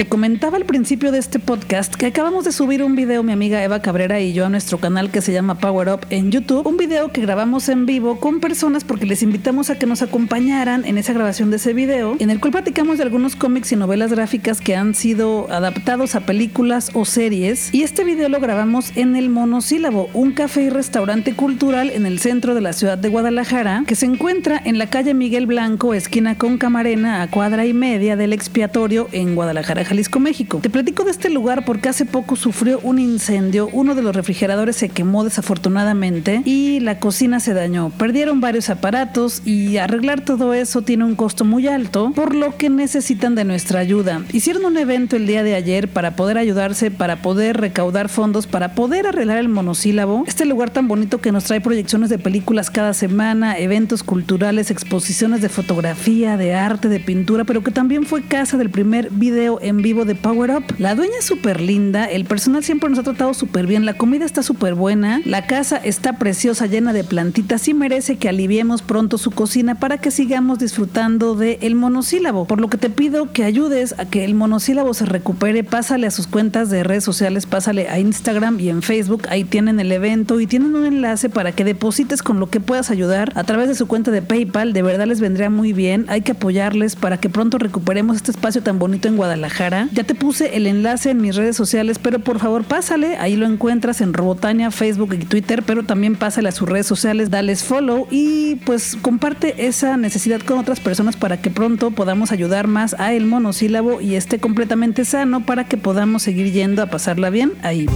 Te 0.00 0.08
comentaba 0.08 0.56
al 0.56 0.64
principio 0.64 1.12
de 1.12 1.18
este 1.18 1.38
podcast 1.38 1.94
que 1.94 2.06
acabamos 2.06 2.46
de 2.46 2.52
subir 2.52 2.82
un 2.82 2.96
video 2.96 3.22
mi 3.22 3.32
amiga 3.32 3.62
Eva 3.62 3.82
Cabrera 3.82 4.18
y 4.18 4.32
yo 4.32 4.46
a 4.46 4.48
nuestro 4.48 4.78
canal 4.78 5.10
que 5.10 5.20
se 5.20 5.30
llama 5.30 5.58
Power 5.58 5.90
Up 5.90 6.06
en 6.08 6.30
YouTube, 6.30 6.66
un 6.66 6.78
video 6.78 7.12
que 7.12 7.20
grabamos 7.20 7.68
en 7.68 7.84
vivo 7.84 8.18
con 8.18 8.40
personas 8.40 8.82
porque 8.82 9.04
les 9.04 9.22
invitamos 9.22 9.68
a 9.68 9.78
que 9.78 9.84
nos 9.84 10.00
acompañaran 10.00 10.86
en 10.86 10.96
esa 10.96 11.12
grabación 11.12 11.50
de 11.50 11.58
ese 11.58 11.74
video, 11.74 12.16
en 12.18 12.30
el 12.30 12.40
cual 12.40 12.52
platicamos 12.52 12.96
de 12.96 13.04
algunos 13.04 13.36
cómics 13.36 13.72
y 13.72 13.76
novelas 13.76 14.10
gráficas 14.10 14.62
que 14.62 14.74
han 14.74 14.94
sido 14.94 15.52
adaptados 15.52 16.14
a 16.14 16.20
películas 16.20 16.92
o 16.94 17.04
series. 17.04 17.68
Y 17.74 17.82
este 17.82 18.02
video 18.02 18.30
lo 18.30 18.40
grabamos 18.40 18.96
en 18.96 19.16
el 19.16 19.28
Monosílabo, 19.28 20.08
un 20.14 20.32
café 20.32 20.62
y 20.62 20.70
restaurante 20.70 21.34
cultural 21.34 21.90
en 21.90 22.06
el 22.06 22.20
centro 22.20 22.54
de 22.54 22.62
la 22.62 22.72
ciudad 22.72 22.96
de 22.96 23.10
Guadalajara 23.10 23.84
que 23.86 23.96
se 23.96 24.06
encuentra 24.06 24.62
en 24.64 24.78
la 24.78 24.88
calle 24.88 25.12
Miguel 25.12 25.44
Blanco, 25.44 25.92
esquina 25.92 26.38
con 26.38 26.56
Camarena, 26.56 27.20
a 27.20 27.28
cuadra 27.28 27.66
y 27.66 27.74
media 27.74 28.16
del 28.16 28.32
expiatorio 28.32 29.06
en 29.12 29.34
Guadalajara, 29.34 29.89
Jalisco, 29.90 30.20
México. 30.20 30.60
Te 30.62 30.70
platico 30.70 31.02
de 31.02 31.10
este 31.10 31.30
lugar 31.30 31.64
porque 31.64 31.88
hace 31.88 32.06
poco 32.06 32.36
sufrió 32.36 32.78
un 32.84 33.00
incendio, 33.00 33.68
uno 33.72 33.96
de 33.96 34.02
los 34.02 34.14
refrigeradores 34.14 34.76
se 34.76 34.88
quemó 34.88 35.24
desafortunadamente 35.24 36.42
y 36.44 36.78
la 36.78 37.00
cocina 37.00 37.40
se 37.40 37.54
dañó. 37.54 37.90
Perdieron 37.98 38.40
varios 38.40 38.70
aparatos 38.70 39.42
y 39.44 39.78
arreglar 39.78 40.24
todo 40.24 40.54
eso 40.54 40.82
tiene 40.82 41.02
un 41.02 41.16
costo 41.16 41.44
muy 41.44 41.66
alto, 41.66 42.12
por 42.14 42.36
lo 42.36 42.56
que 42.56 42.70
necesitan 42.70 43.34
de 43.34 43.42
nuestra 43.42 43.80
ayuda. 43.80 44.22
Hicieron 44.32 44.64
un 44.64 44.78
evento 44.78 45.16
el 45.16 45.26
día 45.26 45.42
de 45.42 45.56
ayer 45.56 45.88
para 45.88 46.14
poder 46.14 46.38
ayudarse, 46.38 46.92
para 46.92 47.16
poder 47.16 47.56
recaudar 47.60 48.08
fondos, 48.08 48.46
para 48.46 48.76
poder 48.76 49.08
arreglar 49.08 49.38
el 49.38 49.48
monosílabo. 49.48 50.22
Este 50.24 50.44
lugar 50.44 50.70
tan 50.70 50.86
bonito 50.86 51.20
que 51.20 51.32
nos 51.32 51.42
trae 51.42 51.60
proyecciones 51.60 52.10
de 52.10 52.20
películas 52.20 52.70
cada 52.70 52.94
semana, 52.94 53.58
eventos 53.58 54.04
culturales, 54.04 54.70
exposiciones 54.70 55.42
de 55.42 55.48
fotografía, 55.48 56.36
de 56.36 56.54
arte, 56.54 56.88
de 56.88 57.00
pintura, 57.00 57.42
pero 57.42 57.64
que 57.64 57.72
también 57.72 58.04
fue 58.06 58.22
casa 58.22 58.56
del 58.56 58.70
primer 58.70 59.10
video 59.10 59.58
en 59.60 59.79
vivo 59.82 60.04
de 60.04 60.14
Power 60.14 60.50
Up. 60.50 60.64
La 60.78 60.94
dueña 60.94 61.14
es 61.18 61.24
súper 61.24 61.60
linda, 61.60 62.04
el 62.04 62.24
personal 62.24 62.64
siempre 62.64 62.88
nos 62.90 62.98
ha 62.98 63.02
tratado 63.02 63.34
súper 63.34 63.66
bien, 63.66 63.84
la 63.84 63.94
comida 63.94 64.24
está 64.24 64.42
súper 64.42 64.74
buena, 64.74 65.20
la 65.24 65.46
casa 65.46 65.76
está 65.76 66.14
preciosa, 66.18 66.66
llena 66.66 66.92
de 66.92 67.04
plantitas 67.04 67.68
y 67.68 67.74
merece 67.74 68.16
que 68.16 68.28
aliviemos 68.28 68.82
pronto 68.82 69.18
su 69.18 69.30
cocina 69.30 69.76
para 69.76 69.98
que 69.98 70.10
sigamos 70.10 70.58
disfrutando 70.58 71.34
del 71.34 71.58
el 71.60 71.74
monosílabo. 71.74 72.46
Por 72.46 72.60
lo 72.60 72.68
que 72.68 72.78
te 72.78 72.90
pido 72.90 73.32
que 73.32 73.44
ayudes 73.44 73.94
a 73.98 74.06
que 74.06 74.24
el 74.24 74.34
monosílabo 74.34 74.94
se 74.94 75.04
recupere, 75.04 75.64
pásale 75.64 76.06
a 76.06 76.10
sus 76.10 76.26
cuentas 76.26 76.70
de 76.70 76.82
redes 76.82 77.04
sociales, 77.04 77.46
pásale 77.46 77.88
a 77.88 77.98
Instagram 77.98 78.58
y 78.60 78.70
en 78.70 78.82
Facebook, 78.82 79.22
ahí 79.28 79.44
tienen 79.44 79.78
el 79.80 79.92
evento 79.92 80.40
y 80.40 80.46
tienen 80.46 80.74
un 80.74 80.86
enlace 80.86 81.28
para 81.28 81.52
que 81.52 81.64
deposites 81.64 82.22
con 82.22 82.40
lo 82.40 82.50
que 82.50 82.60
puedas 82.60 82.90
ayudar 82.90 83.32
a 83.34 83.44
través 83.44 83.68
de 83.68 83.74
su 83.74 83.86
cuenta 83.86 84.10
de 84.10 84.22
PayPal, 84.22 84.72
de 84.72 84.82
verdad 84.82 85.06
les 85.06 85.20
vendría 85.20 85.50
muy 85.50 85.72
bien, 85.72 86.06
hay 86.08 86.22
que 86.22 86.32
apoyarles 86.32 86.96
para 86.96 87.18
que 87.18 87.28
pronto 87.28 87.58
recuperemos 87.58 88.16
este 88.16 88.30
espacio 88.30 88.62
tan 88.62 88.78
bonito 88.78 89.08
en 89.08 89.16
Guadalajara 89.16 89.59
ya 89.92 90.04
te 90.04 90.14
puse 90.14 90.56
el 90.56 90.66
enlace 90.66 91.10
en 91.10 91.20
mis 91.20 91.36
redes 91.36 91.54
sociales, 91.54 91.98
pero 91.98 92.18
por 92.20 92.38
favor 92.38 92.64
pásale, 92.64 93.16
ahí 93.18 93.36
lo 93.36 93.44
encuentras 93.44 94.00
en 94.00 94.14
Robotania, 94.14 94.70
Facebook 94.70 95.12
y 95.12 95.18
Twitter, 95.18 95.62
pero 95.62 95.82
también 95.82 96.16
pásale 96.16 96.48
a 96.48 96.52
sus 96.52 96.66
redes 96.66 96.86
sociales, 96.86 97.30
dales 97.30 97.62
follow 97.62 98.06
y 98.10 98.54
pues 98.64 98.96
comparte 99.02 99.66
esa 99.66 99.98
necesidad 99.98 100.40
con 100.40 100.58
otras 100.58 100.80
personas 100.80 101.16
para 101.16 101.42
que 101.42 101.50
pronto 101.50 101.90
podamos 101.90 102.32
ayudar 102.32 102.68
más 102.68 102.94
a 102.98 103.12
el 103.12 103.26
monosílabo 103.26 104.00
y 104.00 104.14
esté 104.14 104.38
completamente 104.38 105.04
sano 105.04 105.44
para 105.44 105.64
que 105.64 105.76
podamos 105.76 106.22
seguir 106.22 106.52
yendo 106.52 106.82
a 106.82 106.86
pasarla 106.86 107.28
bien 107.28 107.52
ahí. 107.62 107.86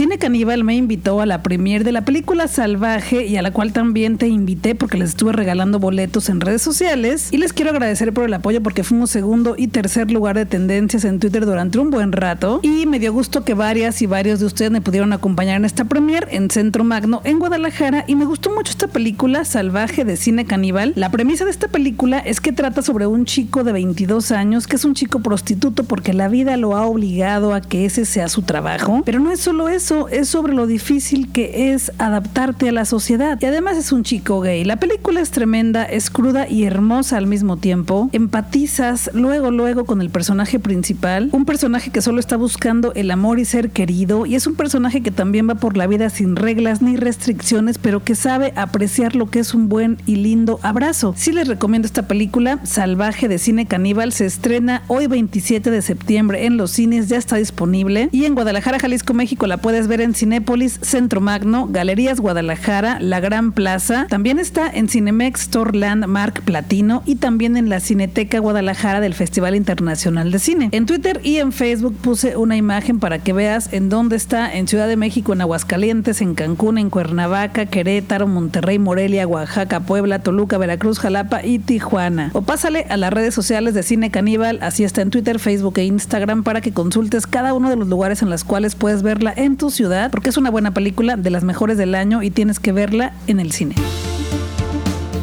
Cine 0.00 0.16
Caníbal 0.16 0.64
me 0.64 0.74
invitó 0.76 1.20
a 1.20 1.26
la 1.26 1.42
premier 1.42 1.84
de 1.84 1.92
la 1.92 2.06
película 2.06 2.48
Salvaje 2.48 3.26
y 3.26 3.36
a 3.36 3.42
la 3.42 3.50
cual 3.50 3.74
también 3.74 4.16
te 4.16 4.28
invité 4.28 4.74
porque 4.74 4.96
les 4.96 5.10
estuve 5.10 5.32
regalando 5.32 5.78
boletos 5.78 6.30
en 6.30 6.40
redes 6.40 6.62
sociales. 6.62 7.28
Y 7.32 7.36
les 7.36 7.52
quiero 7.52 7.70
agradecer 7.70 8.14
por 8.14 8.24
el 8.24 8.32
apoyo 8.32 8.62
porque 8.62 8.82
fuimos 8.82 9.10
segundo 9.10 9.56
y 9.58 9.66
tercer 9.66 10.10
lugar 10.10 10.36
de 10.36 10.46
tendencias 10.46 11.04
en 11.04 11.18
Twitter 11.18 11.44
durante 11.44 11.78
un 11.78 11.90
buen 11.90 12.12
rato. 12.12 12.60
Y 12.62 12.86
me 12.86 12.98
dio 12.98 13.12
gusto 13.12 13.44
que 13.44 13.52
varias 13.52 14.00
y 14.00 14.06
varios 14.06 14.40
de 14.40 14.46
ustedes 14.46 14.70
me 14.70 14.80
pudieron 14.80 15.12
acompañar 15.12 15.56
en 15.56 15.66
esta 15.66 15.84
premier 15.84 16.28
en 16.30 16.48
Centro 16.48 16.82
Magno 16.82 17.20
en 17.24 17.38
Guadalajara. 17.38 18.06
Y 18.06 18.14
me 18.14 18.24
gustó 18.24 18.54
mucho 18.54 18.70
esta 18.70 18.88
película 18.88 19.44
Salvaje 19.44 20.06
de 20.06 20.16
Cine 20.16 20.46
Caníbal. 20.46 20.94
La 20.96 21.10
premisa 21.10 21.44
de 21.44 21.50
esta 21.50 21.68
película 21.68 22.20
es 22.20 22.40
que 22.40 22.52
trata 22.52 22.80
sobre 22.80 23.06
un 23.06 23.26
chico 23.26 23.64
de 23.64 23.72
22 23.72 24.32
años 24.32 24.66
que 24.66 24.76
es 24.76 24.86
un 24.86 24.94
chico 24.94 25.20
prostituto 25.20 25.84
porque 25.84 26.14
la 26.14 26.28
vida 26.28 26.56
lo 26.56 26.74
ha 26.74 26.86
obligado 26.86 27.52
a 27.52 27.60
que 27.60 27.84
ese 27.84 28.06
sea 28.06 28.30
su 28.30 28.40
trabajo, 28.40 29.02
pero 29.04 29.20
no 29.20 29.30
es 29.30 29.40
solo 29.40 29.68
eso 29.68 29.89
es 30.08 30.28
sobre 30.28 30.54
lo 30.54 30.66
difícil 30.66 31.32
que 31.32 31.72
es 31.72 31.92
adaptarte 31.98 32.68
a 32.68 32.72
la 32.72 32.84
sociedad. 32.84 33.38
Y 33.40 33.46
además 33.46 33.76
es 33.76 33.92
un 33.92 34.04
chico 34.04 34.40
gay. 34.40 34.64
La 34.64 34.76
película 34.76 35.20
es 35.20 35.30
tremenda, 35.30 35.84
es 35.84 36.10
cruda 36.10 36.48
y 36.48 36.64
hermosa 36.64 37.16
al 37.16 37.26
mismo 37.26 37.56
tiempo. 37.56 38.08
Empatizas 38.12 39.10
luego, 39.14 39.50
luego 39.50 39.84
con 39.84 40.00
el 40.00 40.10
personaje 40.10 40.58
principal. 40.58 41.28
Un 41.32 41.44
personaje 41.44 41.90
que 41.90 42.02
solo 42.02 42.20
está 42.20 42.36
buscando 42.36 42.92
el 42.94 43.10
amor 43.10 43.38
y 43.38 43.44
ser 43.44 43.70
querido. 43.70 44.26
Y 44.26 44.34
es 44.34 44.46
un 44.46 44.54
personaje 44.54 45.02
que 45.02 45.10
también 45.10 45.48
va 45.48 45.56
por 45.56 45.76
la 45.76 45.86
vida 45.86 46.10
sin 46.10 46.36
reglas 46.36 46.82
ni 46.82 46.96
restricciones, 46.96 47.78
pero 47.78 48.04
que 48.04 48.14
sabe 48.14 48.52
apreciar 48.56 49.16
lo 49.16 49.30
que 49.30 49.40
es 49.40 49.54
un 49.54 49.68
buen 49.68 49.98
y 50.06 50.16
lindo 50.16 50.60
abrazo. 50.62 51.14
Sí 51.16 51.32
les 51.32 51.48
recomiendo 51.48 51.86
esta 51.86 52.06
película, 52.06 52.60
Salvaje 52.64 53.28
de 53.28 53.38
Cine 53.38 53.66
Caníbal. 53.66 54.12
Se 54.12 54.26
estrena 54.26 54.82
hoy 54.88 55.06
27 55.06 55.70
de 55.70 55.82
septiembre 55.82 56.46
en 56.46 56.56
los 56.56 56.70
cines, 56.70 57.08
ya 57.08 57.16
está 57.16 57.36
disponible. 57.36 58.08
Y 58.12 58.24
en 58.24 58.34
Guadalajara, 58.34 58.78
Jalisco, 58.78 59.14
México 59.14 59.46
la 59.46 59.56
puedes 59.56 59.79
ver 59.88 60.00
en 60.00 60.14
Cinépolis, 60.14 60.78
Centro 60.82 61.20
Magno, 61.20 61.68
Galerías 61.70 62.20
Guadalajara, 62.20 62.98
La 63.00 63.20
Gran 63.20 63.52
Plaza. 63.52 64.06
También 64.08 64.38
está 64.38 64.70
en 64.70 64.88
Cinemex 64.88 65.42
Store 65.42 65.70
Mark 66.06 66.42
Platino 66.44 67.02
y 67.06 67.16
también 67.16 67.56
en 67.56 67.68
la 67.68 67.80
Cineteca 67.80 68.38
Guadalajara 68.38 69.00
del 69.00 69.14
Festival 69.14 69.54
Internacional 69.54 70.30
de 70.30 70.38
Cine. 70.38 70.68
En 70.72 70.86
Twitter 70.86 71.20
y 71.24 71.36
en 71.38 71.52
Facebook 71.52 71.96
puse 71.96 72.36
una 72.36 72.56
imagen 72.56 72.98
para 72.98 73.18
que 73.18 73.32
veas 73.32 73.72
en 73.72 73.88
dónde 73.88 74.16
está 74.16 74.52
en 74.52 74.68
Ciudad 74.68 74.88
de 74.88 74.96
México, 74.96 75.32
en 75.32 75.40
Aguascalientes, 75.40 76.20
en 76.20 76.34
Cancún, 76.34 76.78
en 76.78 76.90
Cuernavaca, 76.90 77.66
Querétaro, 77.66 78.26
Monterrey, 78.26 78.78
Morelia, 78.78 79.26
Oaxaca, 79.26 79.80
Puebla, 79.80 80.20
Toluca, 80.20 80.58
Veracruz, 80.58 80.98
Jalapa 80.98 81.44
y 81.44 81.58
Tijuana. 81.58 82.30
O 82.32 82.42
pásale 82.42 82.86
a 82.88 82.96
las 82.96 83.12
redes 83.12 83.34
sociales 83.34 83.74
de 83.74 83.82
Cine 83.82 84.10
Caníbal, 84.10 84.58
así 84.62 84.84
está 84.84 85.02
en 85.02 85.10
Twitter, 85.10 85.38
Facebook 85.38 85.78
e 85.78 85.84
Instagram 85.84 86.42
para 86.42 86.60
que 86.60 86.72
consultes 86.72 87.26
cada 87.26 87.54
uno 87.54 87.70
de 87.70 87.76
los 87.76 87.88
lugares 87.88 88.22
en 88.22 88.30
los 88.30 88.44
cuales 88.44 88.74
puedes 88.74 89.02
verla 89.02 89.32
en 89.36 89.56
ciudad, 89.70 90.10
porque 90.10 90.30
es 90.30 90.36
una 90.36 90.50
buena 90.50 90.72
película, 90.72 91.16
de 91.16 91.30
las 91.30 91.44
mejores 91.44 91.76
del 91.78 91.94
año 91.94 92.22
y 92.22 92.30
tienes 92.30 92.60
que 92.60 92.72
verla 92.72 93.12
en 93.26 93.40
el 93.40 93.52
cine. 93.52 93.74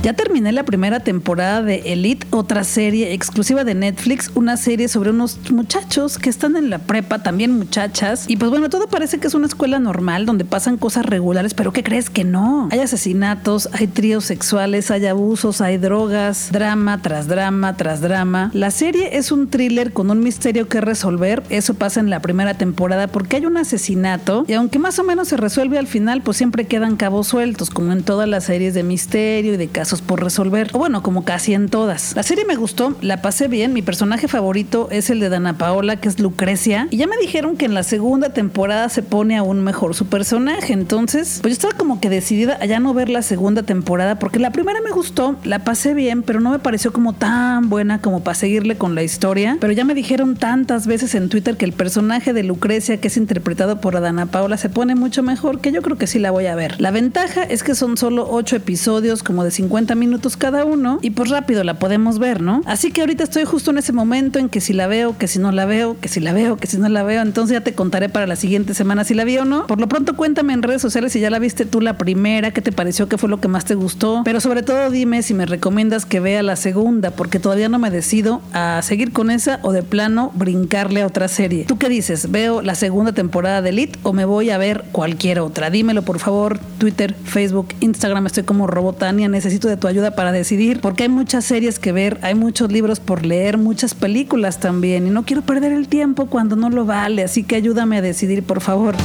Ya 0.08 0.13
terminé 0.13 0.54
la 0.54 0.63
primera 0.63 1.02
temporada 1.02 1.62
de 1.62 1.91
Elite, 1.91 2.26
otra 2.30 2.63
serie 2.63 3.12
exclusiva 3.12 3.65
de 3.65 3.76
Netflix, 3.76 4.32
una 4.36 4.56
serie 4.56 4.88
sobre 4.88 5.10
unos 5.10 5.38
muchachos 5.52 6.17
que 6.17 6.30
están 6.30 6.56
en 6.56 6.70
la 6.70 6.80
prepa, 6.80 7.24
también 7.24 7.52
muchachas. 7.58 8.24
Y 8.30 8.38
pues 8.38 8.50
bueno, 8.50 8.70
todo 8.70 8.88
parece 8.88 9.20
que 9.20 9.28
es 9.28 9.34
una 9.34 9.48
escuela 9.48 9.80
normal 9.80 10.26
donde 10.26 10.46
pasan 10.46 10.78
cosas 10.78 11.06
regulares, 11.06 11.54
pero 11.54 11.74
¿qué 11.74 11.84
crees 11.84 12.10
que 12.10 12.24
no? 12.24 12.70
Hay 12.72 12.80
asesinatos, 12.80 13.67
hay 13.74 13.88
tríos 13.88 14.24
sexuales, 14.24 14.91
hay 14.91 15.08
abusos, 15.08 15.60
hay 15.60 15.78
drogas, 15.78 16.54
drama 16.54 17.02
tras 17.02 17.28
drama 17.28 17.76
tras 17.76 18.00
drama. 18.00 18.50
La 18.54 18.72
serie 18.72 19.17
es 19.17 19.34
un 19.34 19.50
thriller 19.50 19.91
con 19.91 20.10
un 20.10 20.22
misterio 20.22 20.70
que 20.70 20.80
resolver. 20.80 21.43
Eso 21.50 21.74
pasa 21.74 22.00
en 22.00 22.10
la 22.10 22.22
primera 22.22 22.54
temporada 22.54 23.08
porque 23.08 23.36
hay 23.36 23.46
un 23.46 23.58
asesinato 23.58 24.46
y 24.48 24.54
aunque 24.54 24.80
más 24.80 25.00
o 25.00 25.04
menos 25.04 25.28
se 25.28 25.36
resuelve 25.36 25.78
al 25.78 25.88
final, 25.88 26.22
pues 26.22 26.38
siempre 26.38 26.63
quedan 26.63 26.96
cabos 26.96 27.28
sueltos, 27.28 27.70
como 27.70 27.91
en 27.91 28.04
todas 28.04 28.30
las 28.30 28.46
series 28.46 28.74
de 28.74 28.84
misterio 28.84 29.56
y 29.56 29.58
de 29.58 29.67
casos 29.67 29.96
por 30.01 30.23
resolver. 30.23 30.69
O 30.73 30.79
bueno, 30.79 31.03
como 31.03 31.23
casi 31.23 31.53
en 31.53 31.69
todas. 31.69 32.15
La 32.15 32.23
serie 32.23 32.45
me 32.45 32.55
gustó, 32.55 32.95
la 33.01 33.21
pasé 33.21 33.47
bien. 33.47 33.73
Mi 33.73 33.81
personaje 33.81 34.27
favorito 34.27 34.88
es 34.91 35.10
el 35.10 35.19
de 35.19 35.29
Dana 35.29 35.57
Paola, 35.57 35.97
que 35.97 36.10
es 36.10 36.19
Lucrecia. 36.19 36.88
Y 36.91 36.97
ya 36.97 37.07
me 37.07 37.17
dijeron 37.17 37.57
que 37.57 37.65
en 37.65 37.73
la 37.73 37.83
segunda 37.83 38.33
temporada 38.33 38.89
se 38.89 39.03
pone 39.03 39.38
aún 39.38 39.63
mejor 39.63 39.95
su 39.95 40.07
personaje. 40.07 40.73
Entonces, 40.73 41.39
pues 41.41 41.53
yo 41.53 41.57
estaba 41.57 41.73
como 41.77 41.99
que 41.99 42.10
decidida 42.10 42.57
a 42.62 42.65
ya 42.65 42.79
no 42.79 42.93
ver 42.93 43.10
la 43.10 43.21
segunda 43.21 43.63
temporada 43.63 44.19
porque 44.19 44.39
la 44.39 44.51
primera 44.51 44.81
me 44.81 44.91
gustó, 44.91 45.36
la 45.43 45.60
pasé 45.60 45.93
bien, 45.93 46.23
pero 46.23 46.39
no 46.39 46.51
me 46.51 46.60
pareció 46.60 46.91
como 46.93 47.13
tan 47.13 47.69
buena 47.69 48.01
como 48.01 48.23
para 48.23 48.36
seguirle 48.36 48.77
con 48.77 48.95
la 48.95 49.03
historia. 49.03 49.57
Pero 49.60 49.73
ya 49.73 49.86
me 49.86 49.95
dijeron 49.95 50.36
tantas 50.36 50.88
veces 50.88 51.15
en 51.15 51.29
Twitter 51.29 51.57
que 51.57 51.65
el 51.65 51.73
personaje 51.73 52.33
de 52.33 52.43
Lucrecia, 52.43 52.97
que 52.99 53.07
es 53.07 53.17
interpretado 53.17 53.81
por 53.81 53.95
Adana 53.95 54.25
Paola, 54.25 54.57
se 54.57 54.69
pone 54.69 54.95
mucho 54.95 55.23
mejor, 55.23 55.60
que 55.60 55.71
yo 55.71 55.81
creo 55.81 55.97
que 55.97 56.07
sí 56.07 56.19
la 56.19 56.31
voy 56.31 56.47
a 56.47 56.55
ver. 56.55 56.79
La 56.79 56.91
ventaja 56.91 57.43
es 57.43 57.63
que 57.63 57.75
son 57.75 57.97
solo 57.97 58.27
8 58.29 58.57
episodios, 58.57 59.23
como 59.23 59.43
de 59.43 59.51
50 59.51 59.87
minutos 59.95 60.38
cada 60.38 60.65
uno, 60.65 61.00
y 61.02 61.12
pues 61.12 61.30
rápido 61.30 61.63
la 61.63 61.80
podemos 61.80 62.19
ver, 62.19 62.41
¿no? 62.41 62.62
Así 62.65 62.91
que 62.91 63.02
ahorita 63.02 63.23
estoy 63.23 63.45
justo 63.45 63.71
en 63.71 63.78
ese 63.78 63.93
momento 63.93 64.39
en 64.39 64.50
que 64.50 64.62
si 64.62 64.73
la 64.73 64.88
veo, 64.88 65.17
que 65.17 65.28
si 65.28 65.39
no 65.39 65.52
la 65.52 65.65
veo, 65.65 65.97
que 66.00 66.08
si 66.10 66.19
la 66.19 66.34
veo, 66.34 66.58
que 66.58 66.67
si 66.67 66.78
no 66.78 66.89
la 66.89 67.04
veo, 67.04 67.21
entonces 67.21 67.54
ya 67.54 67.62
te 67.62 67.73
contaré 67.73 68.10
para 68.10 68.28
la 68.28 68.36
siguiente 68.36 68.73
semana 68.73 69.04
si 69.04 69.13
la 69.13 69.23
vi 69.23 69.38
o 69.38 69.45
no. 69.45 69.67
Por 69.67 69.80
lo 69.80 69.88
pronto 69.88 70.15
cuéntame 70.15 70.54
en 70.54 70.63
redes 70.63 70.82
sociales 70.82 71.13
si 71.13 71.19
ya 71.19 71.30
la 71.30 71.39
viste 71.39 71.65
tú 71.65 71.82
la 71.82 71.97
primera, 71.97 72.52
qué 72.52 72.62
te 72.62 72.71
pareció, 72.71 73.08
qué 73.08 73.17
fue 73.17 73.30
lo 73.30 73.39
que 73.39 73.47
más 73.47 73.65
te 73.65 73.76
gustó, 73.76 74.21
pero 74.23 74.39
sobre 74.41 74.63
todo 74.63 74.89
dime 74.89 75.23
si 75.23 75.34
me 75.34 75.45
recomiendas 75.45 76.06
que 76.06 76.19
vea 76.19 76.43
la 76.43 76.56
segunda, 76.56 77.12
porque 77.12 77.39
todavía 77.39 77.69
no 77.69 77.80
me 77.80 77.89
decido 77.89 78.41
a 78.54 78.82
seguir 78.82 79.12
con 79.12 79.32
esa 79.32 79.60
o 79.63 79.71
de 79.71 79.84
plano 79.84 80.32
brincarle 80.36 81.02
a 81.02 81.08
otra 81.08 81.28
serie. 81.28 81.65
¿Tú 81.65 81.78
qué 81.78 81.89
dices? 81.89 82.32
¿Veo 82.32 82.62
la 82.62 82.76
segunda 82.76 83.12
temporada 83.13 83.62
de 83.62 83.69
Elite 83.69 84.00
o 84.04 84.13
me 84.13 84.26
voy 84.26 84.50
a 84.50 84.58
ver 84.58 84.86
cualquier 84.91 85.39
otra? 85.39 85.69
Dímelo 85.69 86.04
por 86.04 86.19
favor, 86.19 86.60
Twitter, 86.78 87.15
Facebook, 87.23 87.67
Instagram, 87.80 88.26
estoy 88.26 88.43
como 88.43 88.67
Robotania, 88.67 89.28
necesito 89.28 89.66
de 89.67 89.77
tu 89.77 89.88
ayuda 89.88 90.12
para 90.12 90.32
decidir, 90.32 90.82
porque 90.82 91.03
hay 91.03 91.10
muchas 91.10 91.45
series 91.45 91.80
que 91.80 91.91
ver, 91.91 92.17
hay 92.21 92.36
muchos 92.36 92.71
libros 92.71 92.99
por 92.99 93.25
leer, 93.25 93.58
muchas 93.58 93.93
películas 93.93 94.60
también, 94.60 95.08
y 95.08 95.10
no 95.10 95.23
quiero 95.23 95.41
perder 95.41 95.71
el 95.71 95.88
tiempo 95.88 96.27
cuando 96.27 96.56
no 96.56 96.69
lo 96.69 96.86
vale, 96.86 97.23
así 97.23 97.43
que 97.43 97.56
ayúdame 97.56 97.97
a 97.97 98.01
decidir, 98.01 98.43
por 98.43 98.62
favor. 98.62 98.95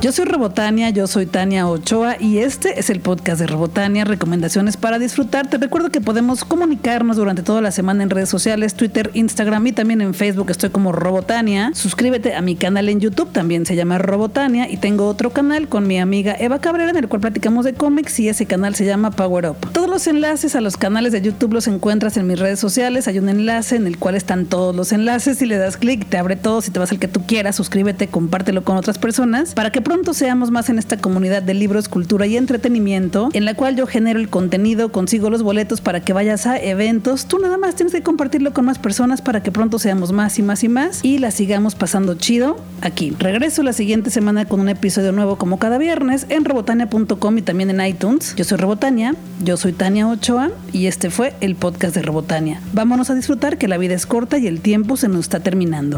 Yo 0.00 0.12
soy 0.12 0.26
Robotania, 0.26 0.90
yo 0.90 1.08
soy 1.08 1.26
Tania 1.26 1.66
Ochoa 1.66 2.18
y 2.20 2.38
este 2.38 2.78
es 2.78 2.88
el 2.88 3.00
podcast 3.00 3.40
de 3.40 3.48
Robotania, 3.48 4.04
recomendaciones 4.04 4.76
para 4.76 5.00
disfrutar. 5.00 5.48
Te 5.48 5.58
recuerdo 5.58 5.90
que 5.90 6.00
podemos 6.00 6.44
comunicarnos 6.44 7.16
durante 7.16 7.42
toda 7.42 7.60
la 7.60 7.72
semana 7.72 8.04
en 8.04 8.10
redes 8.10 8.28
sociales, 8.28 8.74
Twitter, 8.74 9.10
Instagram 9.14 9.66
y 9.66 9.72
también 9.72 10.00
en 10.00 10.14
Facebook 10.14 10.52
estoy 10.52 10.70
como 10.70 10.92
Robotania. 10.92 11.72
Suscríbete 11.74 12.36
a 12.36 12.42
mi 12.42 12.54
canal 12.54 12.88
en 12.88 13.00
YouTube, 13.00 13.32
también 13.32 13.66
se 13.66 13.74
llama 13.74 13.98
Robotania 13.98 14.70
y 14.70 14.76
tengo 14.76 15.08
otro 15.08 15.30
canal 15.30 15.68
con 15.68 15.88
mi 15.88 15.98
amiga 15.98 16.36
Eva 16.38 16.60
Cabrera 16.60 16.90
en 16.90 16.96
el 16.96 17.08
cual 17.08 17.20
platicamos 17.20 17.64
de 17.64 17.74
cómics 17.74 18.20
y 18.20 18.28
ese 18.28 18.46
canal 18.46 18.76
se 18.76 18.84
llama 18.84 19.10
Power 19.10 19.50
Up. 19.50 19.72
Todos 19.72 19.90
los 19.90 20.06
enlaces 20.06 20.54
a 20.54 20.60
los 20.60 20.76
canales 20.76 21.10
de 21.10 21.22
YouTube 21.22 21.54
los 21.54 21.66
encuentras 21.66 22.16
en 22.16 22.28
mis 22.28 22.38
redes 22.38 22.60
sociales, 22.60 23.08
hay 23.08 23.18
un 23.18 23.28
enlace 23.28 23.74
en 23.74 23.88
el 23.88 23.98
cual 23.98 24.14
están 24.14 24.46
todos 24.46 24.76
los 24.76 24.92
enlaces, 24.92 25.38
si 25.38 25.46
le 25.46 25.58
das 25.58 25.76
clic 25.76 26.08
te 26.08 26.18
abre 26.18 26.36
todo, 26.36 26.60
si 26.62 26.70
te 26.70 26.78
vas 26.78 26.92
al 26.92 27.00
que 27.00 27.08
tú 27.08 27.26
quieras, 27.26 27.56
suscríbete, 27.56 28.06
compártelo 28.06 28.62
con 28.62 28.76
otras 28.76 28.96
personas 28.98 29.54
para 29.54 29.72
que 29.72 29.87
pronto 29.88 30.12
seamos 30.12 30.50
más 30.50 30.68
en 30.68 30.78
esta 30.78 30.98
comunidad 30.98 31.42
de 31.42 31.54
libros, 31.54 31.88
cultura 31.88 32.26
y 32.26 32.36
entretenimiento, 32.36 33.30
en 33.32 33.46
la 33.46 33.54
cual 33.54 33.74
yo 33.74 33.86
genero 33.86 34.20
el 34.20 34.28
contenido, 34.28 34.92
consigo 34.92 35.30
los 35.30 35.42
boletos 35.42 35.80
para 35.80 36.00
que 36.00 36.12
vayas 36.12 36.46
a 36.46 36.58
eventos. 36.58 37.24
Tú 37.24 37.38
nada 37.38 37.56
más 37.56 37.74
tienes 37.74 37.94
que 37.94 38.02
compartirlo 38.02 38.52
con 38.52 38.66
más 38.66 38.78
personas 38.78 39.22
para 39.22 39.42
que 39.42 39.50
pronto 39.50 39.78
seamos 39.78 40.12
más 40.12 40.38
y 40.38 40.42
más 40.42 40.62
y 40.62 40.68
más 40.68 41.02
y 41.02 41.16
la 41.16 41.30
sigamos 41.30 41.74
pasando 41.74 42.16
chido 42.16 42.58
aquí. 42.82 43.16
Regreso 43.18 43.62
la 43.62 43.72
siguiente 43.72 44.10
semana 44.10 44.44
con 44.44 44.60
un 44.60 44.68
episodio 44.68 45.12
nuevo 45.12 45.36
como 45.36 45.58
cada 45.58 45.78
viernes 45.78 46.26
en 46.28 46.44
robotania.com 46.44 47.38
y 47.38 47.40
también 47.40 47.70
en 47.70 47.80
iTunes. 47.80 48.34
Yo 48.36 48.44
soy 48.44 48.58
Robotania, 48.58 49.14
yo 49.42 49.56
soy 49.56 49.72
Tania 49.72 50.06
Ochoa 50.06 50.50
y 50.70 50.84
este 50.84 51.08
fue 51.08 51.32
el 51.40 51.56
podcast 51.56 51.94
de 51.94 52.02
Robotania. 52.02 52.60
Vámonos 52.74 53.08
a 53.08 53.14
disfrutar 53.14 53.56
que 53.56 53.68
la 53.68 53.78
vida 53.78 53.94
es 53.94 54.04
corta 54.04 54.36
y 54.36 54.48
el 54.48 54.60
tiempo 54.60 54.98
se 54.98 55.08
nos 55.08 55.20
está 55.20 55.40
terminando. 55.40 55.96